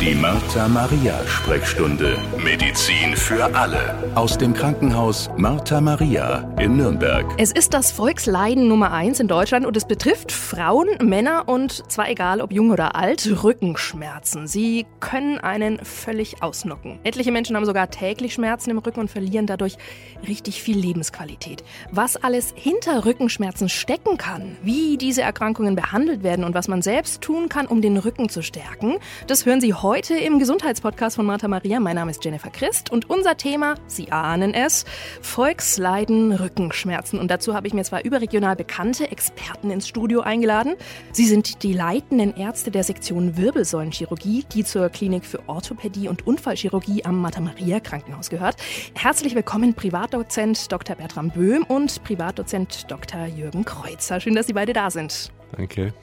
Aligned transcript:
Die 0.00 0.14
Martha 0.14 0.68
Maria 0.68 1.24
Sprechstunde. 1.26 2.18
Medizin 2.36 3.16
für 3.16 3.44
alle. 3.54 4.12
Aus 4.16 4.36
dem 4.36 4.52
Krankenhaus 4.52 5.30
Martha 5.38 5.80
Maria 5.80 6.52
in 6.60 6.76
Nürnberg. 6.76 7.24
Es 7.38 7.52
ist 7.52 7.72
das 7.72 7.92
Volksleiden 7.92 8.68
Nummer 8.68 8.92
eins 8.92 9.20
in 9.20 9.28
Deutschland 9.28 9.64
und 9.64 9.76
es 9.76 9.86
betrifft 9.86 10.32
Frauen, 10.32 10.88
Männer 11.00 11.44
und 11.48 11.90
zwar 11.90 12.10
egal 12.10 12.42
ob 12.42 12.52
jung 12.52 12.70
oder 12.70 12.96
alt, 12.96 13.26
Rückenschmerzen. 13.44 14.46
Sie 14.46 14.84
können 15.00 15.38
einen 15.38 15.78
völlig 15.82 16.42
ausnocken. 16.42 16.98
Etliche 17.04 17.32
Menschen 17.32 17.56
haben 17.56 17.64
sogar 17.64 17.88
täglich 17.88 18.34
Schmerzen 18.34 18.70
im 18.70 18.78
Rücken 18.78 19.00
und 19.00 19.10
verlieren 19.10 19.46
dadurch 19.46 19.78
richtig 20.26 20.60
viel 20.60 20.76
Lebensqualität. 20.76 21.64
Was 21.92 22.16
alles 22.16 22.52
hinter 22.56 23.06
Rückenschmerzen 23.06 23.70
stecken 23.70 24.18
kann, 24.18 24.56
wie 24.62 24.98
diese 24.98 25.22
Erkrankungen 25.22 25.76
behandelt 25.76 26.22
werden 26.24 26.44
und 26.44 26.52
was 26.52 26.68
man 26.68 26.82
selbst 26.82 27.22
tun 27.22 27.48
kann, 27.48 27.66
um 27.66 27.80
den 27.80 27.96
Rücken 27.96 28.28
zu 28.28 28.42
stärken, 28.42 28.96
das 29.28 29.46
hören 29.46 29.62
Sie 29.62 29.72
heute 29.72 29.83
heute 29.84 30.16
im 30.16 30.38
Gesundheitspodcast 30.38 31.16
von 31.16 31.26
Martha 31.26 31.46
Maria. 31.46 31.78
Mein 31.78 31.96
Name 31.96 32.10
ist 32.10 32.24
Jennifer 32.24 32.48
Christ 32.48 32.90
und 32.90 33.10
unser 33.10 33.36
Thema, 33.36 33.74
Sie 33.86 34.10
ahnen 34.10 34.54
es, 34.54 34.86
Volksleiden, 35.20 36.32
Rückenschmerzen. 36.32 37.18
Und 37.18 37.30
dazu 37.30 37.52
habe 37.52 37.66
ich 37.66 37.74
mir 37.74 37.84
zwar 37.84 38.02
überregional 38.02 38.56
bekannte 38.56 39.10
Experten 39.10 39.70
ins 39.70 39.86
Studio 39.86 40.22
eingeladen. 40.22 40.76
Sie 41.12 41.26
sind 41.26 41.62
die 41.62 41.74
leitenden 41.74 42.34
Ärzte 42.34 42.70
der 42.70 42.82
Sektion 42.82 43.36
Wirbelsäulenchirurgie, 43.36 44.46
die 44.50 44.64
zur 44.64 44.88
Klinik 44.88 45.26
für 45.26 45.46
Orthopädie 45.50 46.08
und 46.08 46.26
Unfallchirurgie 46.26 47.04
am 47.04 47.20
Martha 47.20 47.42
Maria 47.42 47.78
Krankenhaus 47.78 48.30
gehört. 48.30 48.56
Herzlich 48.94 49.34
willkommen 49.34 49.74
Privatdozent 49.74 50.72
Dr. 50.72 50.96
Bertram 50.96 51.28
Böhm 51.28 51.62
und 51.62 52.02
Privatdozent 52.04 52.90
Dr. 52.90 53.26
Jürgen 53.26 53.66
Kreuzer. 53.66 54.18
Schön, 54.18 54.34
dass 54.34 54.46
Sie 54.46 54.54
beide 54.54 54.72
da 54.72 54.90
sind. 54.90 55.30
Danke. 55.56 55.94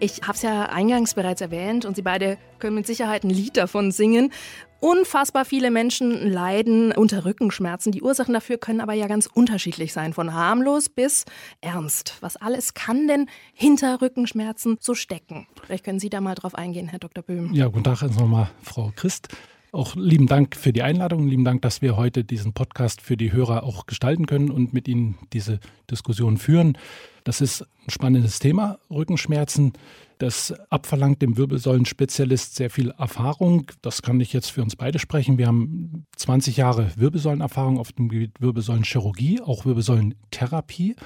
Ich 0.00 0.22
habe 0.22 0.32
es 0.32 0.42
ja 0.42 0.66
eingangs 0.66 1.14
bereits 1.14 1.40
erwähnt 1.40 1.84
und 1.84 1.96
Sie 1.96 2.02
beide 2.02 2.38
können 2.58 2.76
mit 2.76 2.86
Sicherheit 2.86 3.24
ein 3.24 3.30
Lied 3.30 3.56
davon 3.56 3.92
singen. 3.92 4.32
Unfassbar 4.80 5.44
viele 5.44 5.70
Menschen 5.70 6.30
leiden 6.30 6.92
unter 6.92 7.24
Rückenschmerzen. 7.24 7.92
Die 7.92 8.02
Ursachen 8.02 8.34
dafür 8.34 8.58
können 8.58 8.80
aber 8.80 8.92
ja 8.92 9.06
ganz 9.06 9.26
unterschiedlich 9.26 9.92
sein, 9.92 10.12
von 10.12 10.34
harmlos 10.34 10.88
bis 10.88 11.24
ernst. 11.60 12.16
Was 12.20 12.36
alles 12.36 12.74
kann 12.74 13.08
denn 13.08 13.26
hinter 13.54 14.02
Rückenschmerzen 14.02 14.76
so 14.80 14.94
stecken? 14.94 15.46
Vielleicht 15.64 15.84
können 15.84 15.98
Sie 15.98 16.10
da 16.10 16.20
mal 16.20 16.34
drauf 16.34 16.54
eingehen, 16.54 16.88
Herr 16.88 16.98
Dr. 16.98 17.24
Böhm. 17.24 17.52
Ja, 17.54 17.66
guten 17.66 17.84
Tag 17.84 18.02
erst 18.02 18.18
nochmal, 18.18 18.50
Frau 18.62 18.92
Christ. 18.94 19.28
Auch 19.76 19.94
lieben 19.94 20.26
Dank 20.26 20.56
für 20.56 20.72
die 20.72 20.82
Einladung, 20.82 21.28
lieben 21.28 21.44
Dank, 21.44 21.60
dass 21.60 21.82
wir 21.82 21.98
heute 21.98 22.24
diesen 22.24 22.54
Podcast 22.54 23.02
für 23.02 23.18
die 23.18 23.32
Hörer 23.32 23.62
auch 23.62 23.84
gestalten 23.84 24.24
können 24.24 24.50
und 24.50 24.72
mit 24.72 24.88
Ihnen 24.88 25.18
diese 25.34 25.60
Diskussion 25.90 26.38
führen. 26.38 26.78
Das 27.24 27.42
ist 27.42 27.60
ein 27.60 27.90
spannendes 27.90 28.38
Thema, 28.38 28.78
Rückenschmerzen. 28.88 29.74
Das 30.16 30.54
abverlangt 30.70 31.20
dem 31.20 31.36
Wirbelsäulenspezialist 31.36 32.56
sehr 32.56 32.70
viel 32.70 32.88
Erfahrung. 32.96 33.70
Das 33.82 34.00
kann 34.00 34.18
ich 34.18 34.32
jetzt 34.32 34.50
für 34.50 34.62
uns 34.62 34.76
beide 34.76 34.98
sprechen. 34.98 35.36
Wir 35.36 35.46
haben 35.46 36.06
20 36.16 36.56
Jahre 36.56 36.92
Wirbelsäulenerfahrung 36.96 37.78
auf 37.78 37.92
dem 37.92 38.08
Gebiet 38.08 38.40
Wirbelsäulenchirurgie, 38.40 39.42
auch 39.42 39.66
Wirbelsäulentherapie. 39.66 40.96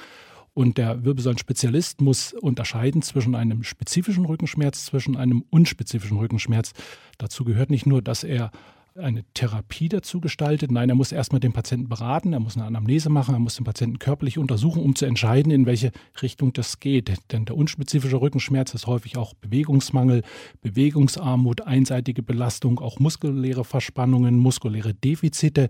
Und 0.55 0.79
der 0.79 1.05
Wirbelsäulenspezialist 1.05 2.01
muss 2.01 2.33
unterscheiden 2.33 3.03
zwischen 3.03 3.34
einem 3.34 3.62
spezifischen 3.62 4.25
Rückenschmerz, 4.25 4.87
zwischen 4.87 5.17
einem 5.17 5.45
unspezifischen 5.51 6.19
Rückenschmerz. 6.19 6.73
Dazu 7.19 7.45
gehört 7.45 7.70
nicht 7.70 7.87
nur, 7.87 8.03
dass 8.03 8.25
er 8.25 8.51
eine 8.97 9.25
Therapie 9.34 9.89
dazu 9.89 10.21
gestaltet. 10.21 10.71
Nein, 10.71 10.89
er 10.89 10.95
muss 10.95 11.12
erstmal 11.12 11.41
den 11.41 11.53
Patienten 11.53 11.89
beraten, 11.89 12.33
er 12.33 12.41
muss 12.41 12.56
eine 12.56 12.67
Anamnese 12.67 13.09
machen, 13.09 13.34
er 13.34 13.39
muss 13.39 13.56
den 13.56 13.65
Patienten 13.65 13.98
körperlich 13.98 14.39
untersuchen, 14.39 14.83
um 14.83 14.95
zu 14.95 15.06
entscheiden, 15.06 15.53
in 15.53 15.67
welche 15.67 15.93
Richtung 16.23 16.53
das 16.53 16.81
geht. 16.81 17.12
Denn 17.33 17.45
der 17.45 17.56
unspezifische 17.56 18.21
Rückenschmerz 18.21 18.75
ist 18.75 18.87
häufig 18.87 19.17
auch 19.17 19.34
Bewegungsmangel, 19.34 20.23
Bewegungsarmut, 20.61 21.62
einseitige 21.62 22.23
Belastung, 22.23 22.81
auch 22.81 22.98
muskuläre 22.98 23.65
Verspannungen, 23.65 24.37
muskuläre 24.37 24.95
Defizite, 24.95 25.69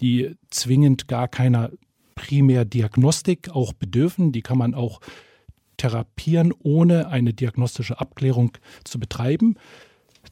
die 0.00 0.36
zwingend 0.50 1.08
gar 1.08 1.28
keiner 1.28 1.70
Primärdiagnostik 2.20 3.48
auch 3.50 3.72
bedürfen. 3.72 4.30
Die 4.30 4.42
kann 4.42 4.58
man 4.58 4.74
auch 4.74 5.00
therapieren, 5.78 6.52
ohne 6.62 7.08
eine 7.08 7.32
diagnostische 7.32 7.98
Abklärung 7.98 8.52
zu 8.84 9.00
betreiben. 9.00 9.56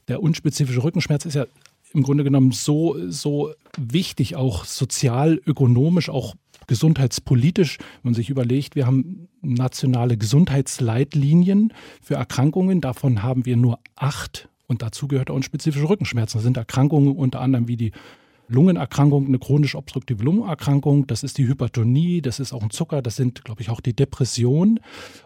Der 0.06 0.22
unspezifische 0.22 0.84
Rückenschmerz 0.84 1.24
ist 1.24 1.34
ja 1.34 1.46
im 1.94 2.02
Grunde 2.02 2.24
genommen 2.24 2.52
so, 2.52 2.96
so 3.08 3.52
wichtig, 3.78 4.36
auch 4.36 4.66
sozial, 4.66 5.40
ökonomisch, 5.46 6.10
auch 6.10 6.34
gesundheitspolitisch, 6.66 7.78
wenn 7.78 8.10
man 8.10 8.14
sich 8.14 8.28
überlegt, 8.28 8.76
wir 8.76 8.86
haben 8.86 9.28
nationale 9.40 10.18
Gesundheitsleitlinien 10.18 11.72
für 12.02 12.16
Erkrankungen, 12.16 12.82
davon 12.82 13.22
haben 13.22 13.46
wir 13.46 13.56
nur 13.56 13.78
acht 13.96 14.50
und 14.66 14.82
dazu 14.82 15.08
gehört 15.08 15.30
auch 15.30 15.36
unspezifische 15.36 15.88
Rückenschmerzen. 15.88 16.36
Das 16.36 16.44
sind 16.44 16.58
Erkrankungen 16.58 17.16
unter 17.16 17.40
anderem 17.40 17.68
wie 17.68 17.78
die 17.78 17.92
Lungenerkrankung, 18.48 19.26
eine 19.26 19.38
chronisch 19.38 19.74
obstruktive 19.74 20.24
Lungenerkrankung, 20.24 21.06
das 21.06 21.22
ist 21.22 21.38
die 21.38 21.46
Hypertonie, 21.46 22.22
das 22.22 22.40
ist 22.40 22.52
auch 22.52 22.62
ein 22.62 22.70
Zucker, 22.70 23.02
das 23.02 23.16
sind, 23.16 23.44
glaube 23.44 23.62
ich, 23.62 23.70
auch 23.70 23.80
die 23.80 23.94
Depressionen. 23.94 24.80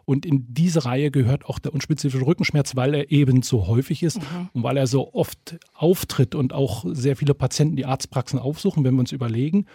Und 0.04 0.26
in 0.26 0.46
diese 0.52 0.84
Reihe 0.84 1.10
gehört 1.10 1.46
auch 1.46 1.58
der 1.58 1.72
unspezifische 1.72 2.26
Rückenschmerz, 2.26 2.76
weil 2.76 2.94
er 2.94 3.10
eben 3.10 3.42
so 3.42 3.66
häufig 3.66 4.02
ist 4.02 4.18
mhm. 4.18 4.48
und 4.52 4.62
weil 4.62 4.76
er 4.76 4.86
so 4.86 5.14
oft 5.14 5.58
auftritt 5.74 6.34
und 6.34 6.52
auch 6.52 6.84
sehr 6.88 7.16
viele 7.16 7.34
Patienten 7.34 7.76
die 7.76 7.86
Arztpraxen 7.86 8.38
aufsuchen, 8.38 8.84
wenn 8.84 8.94
wir 8.94 9.00
uns 9.00 9.12
überlegen. 9.12 9.66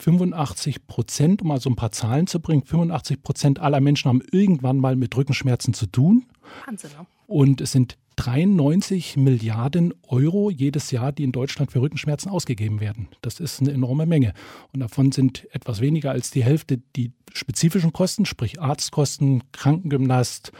85 0.00 0.86
Prozent, 0.86 1.42
um 1.42 1.48
mal 1.48 1.60
so 1.60 1.70
ein 1.70 1.76
paar 1.76 1.92
Zahlen 1.92 2.26
zu 2.26 2.40
bringen, 2.40 2.64
85 2.64 3.22
Prozent 3.22 3.58
aller 3.58 3.80
Menschen 3.80 4.08
haben 4.08 4.22
irgendwann 4.32 4.78
mal 4.78 4.96
mit 4.96 5.16
Rückenschmerzen 5.16 5.74
zu 5.74 5.86
tun. 5.86 6.26
Wahnsinn. 6.66 6.90
Ne? 6.98 7.06
Und 7.26 7.60
es 7.60 7.72
sind 7.72 7.96
93 8.20 9.16
Milliarden 9.16 9.94
Euro 10.06 10.50
jedes 10.50 10.90
Jahr, 10.90 11.10
die 11.10 11.24
in 11.24 11.32
Deutschland 11.32 11.72
für 11.72 11.80
Rückenschmerzen 11.80 12.30
ausgegeben 12.30 12.78
werden. 12.78 13.08
Das 13.22 13.40
ist 13.40 13.62
eine 13.62 13.70
enorme 13.72 14.04
Menge. 14.04 14.34
Und 14.74 14.80
davon 14.80 15.10
sind 15.10 15.48
etwas 15.54 15.80
weniger 15.80 16.10
als 16.10 16.30
die 16.30 16.44
Hälfte 16.44 16.82
die 16.96 17.12
spezifischen 17.32 17.94
Kosten, 17.94 18.26
sprich 18.26 18.60
Arztkosten, 18.60 19.42
Krankengymnast 19.52 20.52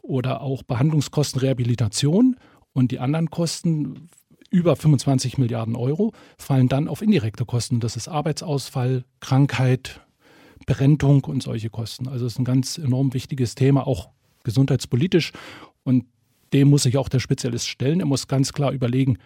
oder 0.00 0.42
auch 0.42 0.62
Behandlungskosten, 0.62 1.40
Rehabilitation. 1.40 2.36
Und 2.72 2.92
die 2.92 3.00
anderen 3.00 3.30
Kosten, 3.30 4.08
über 4.50 4.76
25 4.76 5.38
Milliarden 5.38 5.74
Euro, 5.74 6.12
fallen 6.38 6.68
dann 6.68 6.86
auf 6.86 7.02
indirekte 7.02 7.44
Kosten. 7.44 7.80
Das 7.80 7.96
ist 7.96 8.06
Arbeitsausfall, 8.06 9.04
Krankheit, 9.18 10.02
Berentung 10.66 11.24
und 11.24 11.42
solche 11.42 11.68
Kosten. 11.68 12.06
Also 12.06 12.26
es 12.26 12.34
ist 12.34 12.38
ein 12.38 12.44
ganz 12.44 12.78
enorm 12.78 13.12
wichtiges 13.12 13.56
Thema, 13.56 13.88
auch 13.88 14.10
gesundheitspolitisch. 14.44 15.32
Und 15.82 16.04
dem 16.52 16.68
muss 16.68 16.84
sich 16.84 16.96
auch 16.96 17.08
der 17.08 17.20
Spezialist 17.20 17.68
stellen. 17.68 18.00
Er 18.00 18.06
muss 18.06 18.28
ganz 18.28 18.52
klar 18.52 18.72
überlegen, 18.72 19.18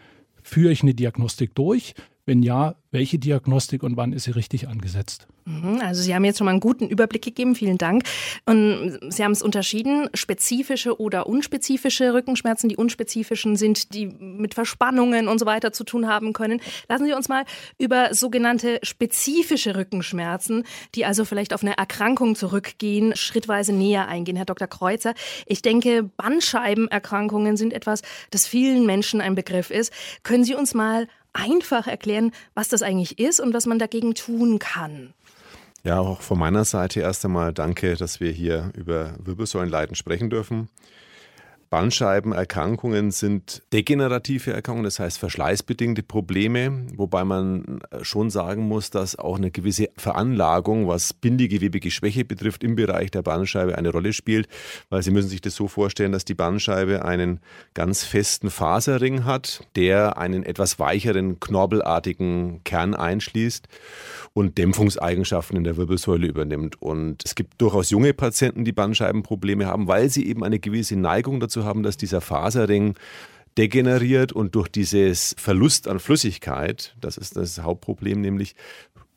führe 0.43 0.73
ich 0.73 0.83
eine 0.83 0.95
Diagnostik 0.95 1.55
durch? 1.55 1.95
Wenn 2.27 2.43
ja, 2.43 2.75
welche 2.91 3.21
Diagnostik 3.21 3.85
und 3.85 3.97
wann 3.97 4.13
ist 4.13 4.25
sie 4.25 4.33
richtig 4.33 4.67
angesetzt? 4.67 5.29
Mhm, 5.45 5.81
also 5.81 6.03
Sie 6.03 6.13
haben 6.13 6.25
jetzt 6.25 6.39
schon 6.39 6.47
mal 6.47 6.51
einen 6.51 6.61
guten 6.61 6.89
Überblick 6.89 7.23
gegeben, 7.23 7.55
vielen 7.55 7.79
Dank. 7.79 8.03
Und 8.47 8.99
Sie 9.09 9.23
haben 9.23 9.31
es 9.31 9.43
unterschieden, 9.43 10.09
spezifische 10.13 11.01
oder 11.01 11.29
unspezifische 11.29 12.13
Rückenschmerzen. 12.15 12.69
Die 12.69 12.77
unspezifischen 12.77 13.55
sind, 13.55 13.95
die 13.95 14.07
mit 14.07 14.55
Verspannungen 14.55 15.29
und 15.29 15.39
so 15.39 15.47
weiter 15.47 15.73
zu 15.73 15.85
tun 15.85 16.09
haben 16.09 16.33
können. 16.33 16.61
Lassen 16.89 17.07
Sie 17.07 17.13
uns 17.13 17.29
mal 17.29 17.45
über 17.79 18.13
sogenannte 18.13 18.81
spezifische 18.83 19.77
Rückenschmerzen, 19.77 20.65
die 20.97 21.05
also 21.05 21.25
vielleicht 21.25 21.55
auf 21.55 21.63
eine 21.63 21.79
Erkrankung 21.79 22.35
zurückgehen, 22.35 23.15
schrittweise 23.15 23.73
näher 23.73 24.09
eingehen. 24.09 24.35
Herr 24.35 24.47
Dr. 24.47 24.67
Kreuzer, 24.67 25.15
ich 25.47 25.63
denke, 25.63 26.11
Bandscheibenerkrankungen 26.17 27.57
sind 27.57 27.73
etwas, 27.73 28.03
das 28.33 28.49
vielen 28.49 28.85
Menschen 28.85 29.21
ein 29.21 29.37
Begriff 29.37 29.71
ist. 29.71 29.93
Können 30.25 30.43
Sie 30.43 30.57
uns 30.57 30.75
mal 30.75 31.07
einfach 31.37 31.87
erklären, 31.87 32.33
was 32.55 32.69
das 32.69 32.83
eigentlich 32.83 33.19
ist 33.19 33.41
und 33.41 33.55
was 33.55 33.67
man 33.67 33.79
dagegen 33.79 34.15
tun 34.15 34.59
kann. 34.59 35.15
Ja, 35.85 36.01
auch 36.01 36.21
von 36.21 36.39
meiner 36.39 36.65
Seite 36.65 37.01
erst 37.01 37.25
einmal 37.25 37.53
danke, 37.53 37.95
dass 37.95 38.19
wir 38.19 38.33
hier 38.33 38.73
über 38.75 39.15
Wirbelsäulenleiden 39.21 39.95
sprechen 39.95 40.31
dürfen. 40.31 40.69
Bandscheibenerkrankungen 41.71 43.11
sind 43.11 43.63
degenerative 43.73 44.53
Erkrankungen, 44.53 44.85
das 44.85 44.99
heißt 44.99 45.19
verschleißbedingte 45.19 46.03
Probleme, 46.03 46.87
wobei 46.95 47.25
man 47.25 47.81
schon 48.03 48.31
sagen 48.31 48.69
muss, 48.69 48.91
dass 48.91 49.19
auch 49.19 49.37
eine 49.37 49.51
gewisse 49.51 49.89
Veranlagung, 49.97 50.87
was 50.87 51.13
bindegewebige 51.13 51.91
Schwäche 51.91 52.25
betrifft, 52.25 52.63
im 52.63 52.77
Bereich 52.77 53.11
der 53.11 53.23
Bandscheibe 53.23 53.77
eine 53.77 53.91
Rolle 53.91 54.13
spielt, 54.13 54.49
weil 54.91 55.03
Sie 55.03 55.11
müssen 55.11 55.29
sich 55.29 55.41
das 55.41 55.55
so 55.55 55.69
vorstellen, 55.69 56.13
dass 56.13 56.25
die 56.25 56.35
Bandscheibe 56.35 57.05
einen 57.05 57.41
ganz 57.75 58.05
festen 58.05 58.51
Faserring 58.51 59.25
hat, 59.25 59.67
der 59.75 60.19
einen 60.19 60.45
etwas 60.45 60.79
weicheren, 60.79 61.41
knorbelartigen 61.41 62.63
Kern 62.65 62.95
einschließt 62.95 63.69
und 64.33 64.59
Dämpfungseigenschaften 64.59 65.57
in 65.57 65.65
der 65.65 65.77
Wirbelsäule 65.77 66.27
übernimmt. 66.27 66.81
Und 66.81 67.23
es 67.25 67.35
gibt 67.35 67.61
durchaus 67.61 67.91
junge 67.91 68.13
Patienten, 68.15 68.65
die 68.65 68.73
Bandscheibenprobleme 68.73 69.67
haben, 69.67 69.89
weil 69.89 70.11
sie 70.11 70.27
eben 70.27 70.45
eine 70.45 70.59
gewisse 70.59 70.97
Neigung 70.97 71.41
dazu 71.41 71.56
haben, 71.65 71.83
dass 71.83 71.97
dieser 71.97 72.21
Faserring 72.21 72.95
degeneriert 73.59 74.33
und 74.33 74.55
durch 74.55 74.69
dieses 74.69 75.35
Verlust 75.39 75.89
an 75.89 75.99
Flüssigkeit, 75.99 76.95
das 77.01 77.17
ist 77.17 77.37
das 77.37 77.63
Hauptproblem, 77.63 78.21
nämlich 78.21 78.55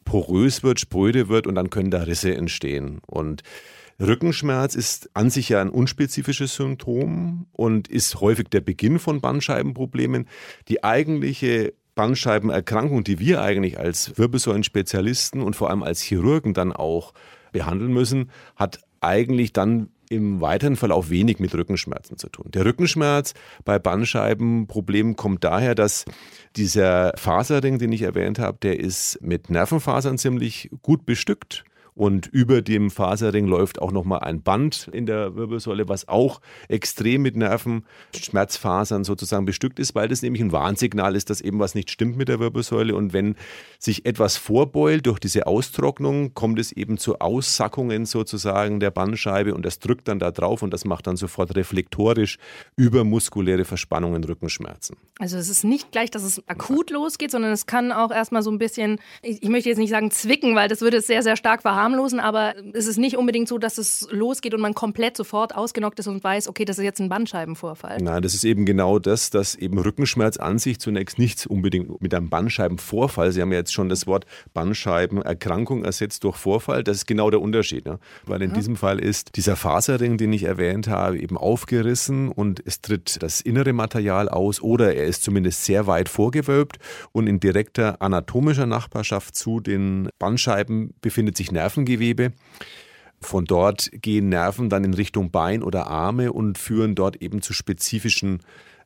porös 0.05 0.63
wird, 0.63 0.79
spröde 0.79 1.29
wird 1.29 1.45
und 1.45 1.55
dann 1.55 1.69
können 1.69 1.91
da 1.91 2.03
Risse 2.03 2.33
entstehen. 2.33 2.99
Und 3.05 3.43
Rückenschmerz 4.01 4.75
ist 4.75 5.09
an 5.13 5.29
sich 5.29 5.49
ja 5.49 5.61
ein 5.61 5.69
unspezifisches 5.69 6.55
Symptom 6.55 7.47
und 7.51 7.89
ist 7.89 8.21
häufig 8.21 8.47
der 8.47 8.61
Beginn 8.61 8.97
von 8.97 9.19
Bandscheibenproblemen. 9.19 10.27
Die 10.69 10.83
eigentliche 10.83 11.73
Bandscheibenerkrankung, 11.95 13.03
die 13.03 13.19
wir 13.19 13.41
eigentlich 13.41 13.77
als 13.77 14.17
Wirbelsäulenspezialisten 14.17 15.41
und 15.41 15.57
vor 15.57 15.69
allem 15.69 15.83
als 15.83 16.01
Chirurgen 16.01 16.53
dann 16.53 16.71
auch 16.71 17.13
behandeln 17.51 17.91
müssen, 17.91 18.31
hat 18.55 18.79
eigentlich 19.01 19.51
dann 19.51 19.89
im 20.09 20.41
weiteren 20.41 20.75
Verlauf 20.75 21.11
wenig 21.11 21.39
mit 21.39 21.53
Rückenschmerzen 21.53 22.17
zu 22.17 22.29
tun. 22.29 22.47
Der 22.49 22.65
Rückenschmerz 22.65 23.35
bei 23.63 23.77
Bandscheibenproblemen 23.77 25.15
kommt 25.15 25.43
daher, 25.43 25.75
dass 25.75 26.05
dieser 26.55 27.13
Faserring, 27.15 27.77
den 27.77 27.91
ich 27.91 28.01
erwähnt 28.01 28.39
habe, 28.39 28.57
der 28.61 28.79
ist 28.79 29.21
mit 29.21 29.51
Nervenfasern 29.51 30.17
ziemlich 30.17 30.71
gut 30.81 31.05
bestückt. 31.05 31.63
Und 31.99 32.27
über 32.27 32.61
dem 32.61 32.91
Faserring 32.91 33.45
läuft 33.45 33.81
auch 33.81 33.91
nochmal 33.91 34.21
ein 34.21 34.41
Band 34.41 34.89
in 34.93 35.05
der 35.05 35.35
Wirbelsäule, 35.35 35.89
was 35.89 36.07
auch 36.07 36.39
extrem 36.69 37.23
mit 37.23 37.35
Nervenschmerzfasern 37.35 39.03
sozusagen 39.03 39.43
bestückt 39.43 39.79
ist, 39.79 39.95
weil 39.95 40.07
das 40.07 40.21
nämlich 40.21 40.41
ein 40.41 40.53
Warnsignal 40.53 41.17
ist, 41.17 41.29
dass 41.29 41.41
eben 41.41 41.59
was 41.59 41.75
nicht 41.75 41.91
stimmt 41.91 42.15
mit 42.15 42.29
der 42.29 42.39
Wirbelsäule. 42.39 42.95
Und 42.95 43.11
wenn 43.11 43.35
sich 43.79 44.05
etwas 44.05 44.37
vorbeult 44.37 45.07
durch 45.07 45.19
diese 45.19 45.45
Austrocknung, 45.45 46.33
kommt 46.33 46.57
es 46.59 46.71
eben 46.71 46.97
zu 46.97 47.19
Aussackungen 47.19 48.05
sozusagen 48.05 48.79
der 48.79 48.91
Bandscheibe 48.91 49.53
und 49.53 49.65
das 49.65 49.79
drückt 49.79 50.07
dann 50.07 50.19
da 50.19 50.31
drauf 50.31 50.61
und 50.61 50.71
das 50.73 50.85
macht 50.85 51.05
dann 51.05 51.17
sofort 51.17 51.57
reflektorisch 51.57 52.37
über 52.77 53.03
muskuläre 53.03 53.65
Verspannungen 53.65 54.23
Rückenschmerzen. 54.23 54.95
Also 55.19 55.35
es 55.35 55.49
ist 55.49 55.65
nicht 55.65 55.91
gleich, 55.91 56.09
dass 56.11 56.23
es 56.23 56.47
akut 56.47 56.91
losgeht, 56.91 57.31
sondern 57.31 57.51
es 57.51 57.65
kann 57.65 57.91
auch 57.91 58.11
erstmal 58.11 58.41
so 58.41 58.51
ein 58.51 58.57
bisschen, 58.57 59.01
ich 59.21 59.49
möchte 59.49 59.67
jetzt 59.67 59.79
nicht 59.79 59.89
sagen 59.89 60.11
zwicken, 60.11 60.55
weil 60.55 60.69
das 60.69 60.79
würde 60.79 60.95
es 60.95 61.07
sehr, 61.07 61.23
sehr 61.23 61.35
stark 61.35 61.61
verharmlosen 61.61 61.88
verharmlosen, 61.89 62.19
aber 62.19 62.55
es 62.73 62.87
ist 62.87 62.97
nicht 62.97 63.17
unbedingt 63.17 63.47
so, 63.47 63.57
dass 63.57 63.77
es 63.77 64.07
losgeht 64.11 64.53
und 64.53 64.61
man 64.61 64.73
komplett 64.73 65.17
sofort 65.17 65.55
ausgenockt 65.55 65.99
ist 65.99 66.07
und 66.07 66.23
weiß, 66.23 66.47
okay, 66.47 66.65
das 66.65 66.77
ist 66.77 66.83
jetzt 66.83 67.01
ein 67.01 67.09
Bandscheibenvorfall. 67.09 67.97
Nein, 68.01 68.21
das 68.21 68.33
ist 68.33 68.43
eben 68.43 68.65
genau 68.65 68.99
das, 68.99 69.29
dass 69.29 69.55
eben 69.55 69.79
Rückenschmerz 69.79 70.37
an 70.37 70.59
sich 70.59 70.79
zunächst 70.79 71.19
nichts 71.19 71.45
unbedingt 71.45 72.01
mit 72.01 72.13
einem 72.13 72.29
Bandscheibenvorfall, 72.29 73.31
Sie 73.31 73.41
haben 73.41 73.51
ja 73.51 73.59
jetzt 73.59 73.73
schon 73.73 73.89
das 73.89 74.07
Wort 74.07 74.25
Bandscheibenerkrankung 74.53 75.83
ersetzt 75.83 76.23
durch 76.23 76.37
Vorfall, 76.37 76.83
das 76.83 76.97
ist 76.97 77.05
genau 77.05 77.29
der 77.29 77.41
Unterschied. 77.41 77.85
Ne? 77.85 77.99
Weil 78.25 78.41
in 78.41 78.51
ja. 78.51 78.55
diesem 78.55 78.75
Fall 78.75 78.99
ist 78.99 79.35
dieser 79.35 79.55
Faserring, 79.55 80.17
den 80.17 80.33
ich 80.33 80.43
erwähnt 80.43 80.87
habe, 80.87 81.19
eben 81.19 81.37
aufgerissen 81.37 82.29
und 82.29 82.61
es 82.65 82.81
tritt 82.81 83.21
das 83.21 83.41
innere 83.41 83.73
Material 83.73 84.29
aus 84.29 84.61
oder 84.61 84.95
er 84.95 85.05
ist 85.05 85.23
zumindest 85.23 85.65
sehr 85.65 85.87
weit 85.87 86.09
vorgewölbt 86.09 86.77
und 87.11 87.27
in 87.27 87.39
direkter 87.39 88.01
anatomischer 88.01 88.65
Nachbarschaft 88.65 89.35
zu 89.35 89.59
den 89.59 90.09
Bandscheiben 90.19 90.93
befindet 91.01 91.37
sich 91.37 91.51
Nerven 91.51 91.68
Nervengewebe. 91.69 92.33
Von 93.21 93.45
dort 93.45 93.89
gehen 93.93 94.29
Nerven 94.29 94.69
dann 94.69 94.83
in 94.83 94.93
Richtung 94.93 95.29
Bein 95.29 95.61
oder 95.61 95.87
Arme 95.87 96.31
und 96.31 96.57
führen 96.57 96.95
dort 96.95 97.21
eben 97.21 97.41
zu 97.41 97.53
spezifischen 97.53 98.39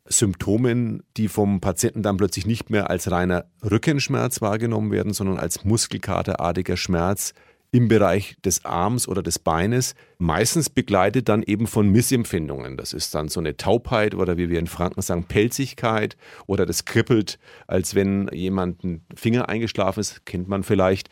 Symptomen, 0.05 1.03
die 1.15 1.29
vom 1.29 1.61
Patienten 1.61 2.03
dann 2.03 2.17
plötzlich 2.17 2.45
nicht 2.45 2.69
mehr 2.69 2.89
als 2.89 3.09
reiner 3.09 3.45
Rückenschmerz 3.63 4.41
wahrgenommen 4.41 4.91
werden, 4.91 5.13
sondern 5.13 5.37
als 5.37 5.63
muskelkaterartiger 5.63 6.75
Schmerz 6.75 7.33
im 7.73 7.87
Bereich 7.87 8.35
des 8.45 8.65
Arms 8.65 9.07
oder 9.07 9.23
des 9.23 9.39
Beines, 9.39 9.95
meistens 10.19 10.69
begleitet 10.69 11.27
dann 11.27 11.41
eben 11.41 11.65
von 11.65 11.89
Missempfindungen. 11.89 12.77
Das 12.77 12.93
ist 12.93 13.15
dann 13.15 13.29
so 13.29 13.39
eine 13.39 13.57
Taubheit 13.57 14.13
oder 14.13 14.37
wie 14.37 14.49
wir 14.49 14.59
in 14.59 14.67
Franken 14.67 15.01
sagen, 15.01 15.23
Pelzigkeit 15.23 16.15
oder 16.45 16.67
das 16.67 16.85
kribbelt, 16.85 17.39
als 17.65 17.95
wenn 17.95 18.29
jemand 18.31 18.83
ein 18.83 19.03
Finger 19.15 19.49
eingeschlafen 19.49 20.01
ist, 20.01 20.23
kennt 20.25 20.47
man 20.47 20.61
vielleicht. 20.61 21.09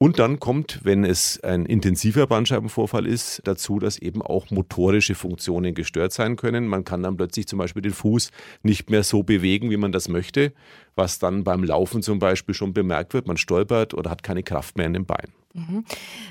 Und 0.00 0.20
dann 0.20 0.38
kommt, 0.38 0.78
wenn 0.84 1.04
es 1.04 1.40
ein 1.42 1.66
intensiver 1.66 2.28
Bandscheibenvorfall 2.28 3.04
ist, 3.04 3.42
dazu, 3.44 3.80
dass 3.80 3.98
eben 3.98 4.22
auch 4.22 4.50
motorische 4.50 5.16
Funktionen 5.16 5.74
gestört 5.74 6.12
sein 6.12 6.36
können. 6.36 6.68
Man 6.68 6.84
kann 6.84 7.02
dann 7.02 7.16
plötzlich 7.16 7.48
zum 7.48 7.58
Beispiel 7.58 7.82
den 7.82 7.92
Fuß 7.92 8.30
nicht 8.62 8.90
mehr 8.90 9.02
so 9.02 9.24
bewegen, 9.24 9.70
wie 9.70 9.76
man 9.76 9.90
das 9.90 10.08
möchte, 10.08 10.52
was 10.94 11.18
dann 11.18 11.42
beim 11.42 11.64
Laufen 11.64 12.02
zum 12.02 12.20
Beispiel 12.20 12.54
schon 12.54 12.72
bemerkt 12.72 13.12
wird. 13.12 13.26
Man 13.26 13.36
stolpert 13.36 13.92
oder 13.92 14.10
hat 14.10 14.22
keine 14.22 14.44
Kraft 14.44 14.76
mehr 14.76 14.86
in 14.86 14.92
den 14.92 15.04
Beinen. 15.04 15.32
Mhm. 15.54 15.84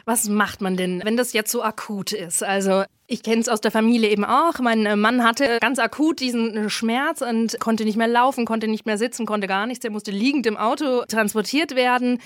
Was 0.06 0.30
macht 0.30 0.62
man 0.62 0.78
denn, 0.78 1.02
wenn 1.04 1.18
das 1.18 1.34
jetzt 1.34 1.52
so 1.52 1.62
akut 1.62 2.14
ist? 2.14 2.44
Also 2.44 2.84
ich 3.08 3.24
kenne 3.24 3.42
es 3.42 3.50
aus 3.50 3.62
der 3.62 3.72
Familie 3.72 4.10
eben 4.10 4.26
auch. 4.26 4.60
Mein 4.60 4.86
äh, 4.86 4.96
Mann 4.96 5.24
hatte 5.24 5.58
ganz 5.60 5.80
akut 5.80 6.20
diesen 6.20 6.56
äh, 6.56 6.70
Schmerz 6.70 7.22
und 7.22 7.60
konnte 7.60 7.84
nicht 7.84 7.98
mehr 7.98 8.08
laufen, 8.08 8.46
konnte 8.46 8.68
nicht 8.68 8.86
mehr 8.86 8.98
sitzen, 8.98 9.26
konnte 9.26 9.48
gar 9.48 9.66
nichts. 9.66 9.84
Er 9.84 9.92
musste 9.92 10.12
liegend 10.12 10.46
im 10.46 10.58
Auto 10.58 11.04
transportiert 11.08 11.76
werden. 11.76 12.20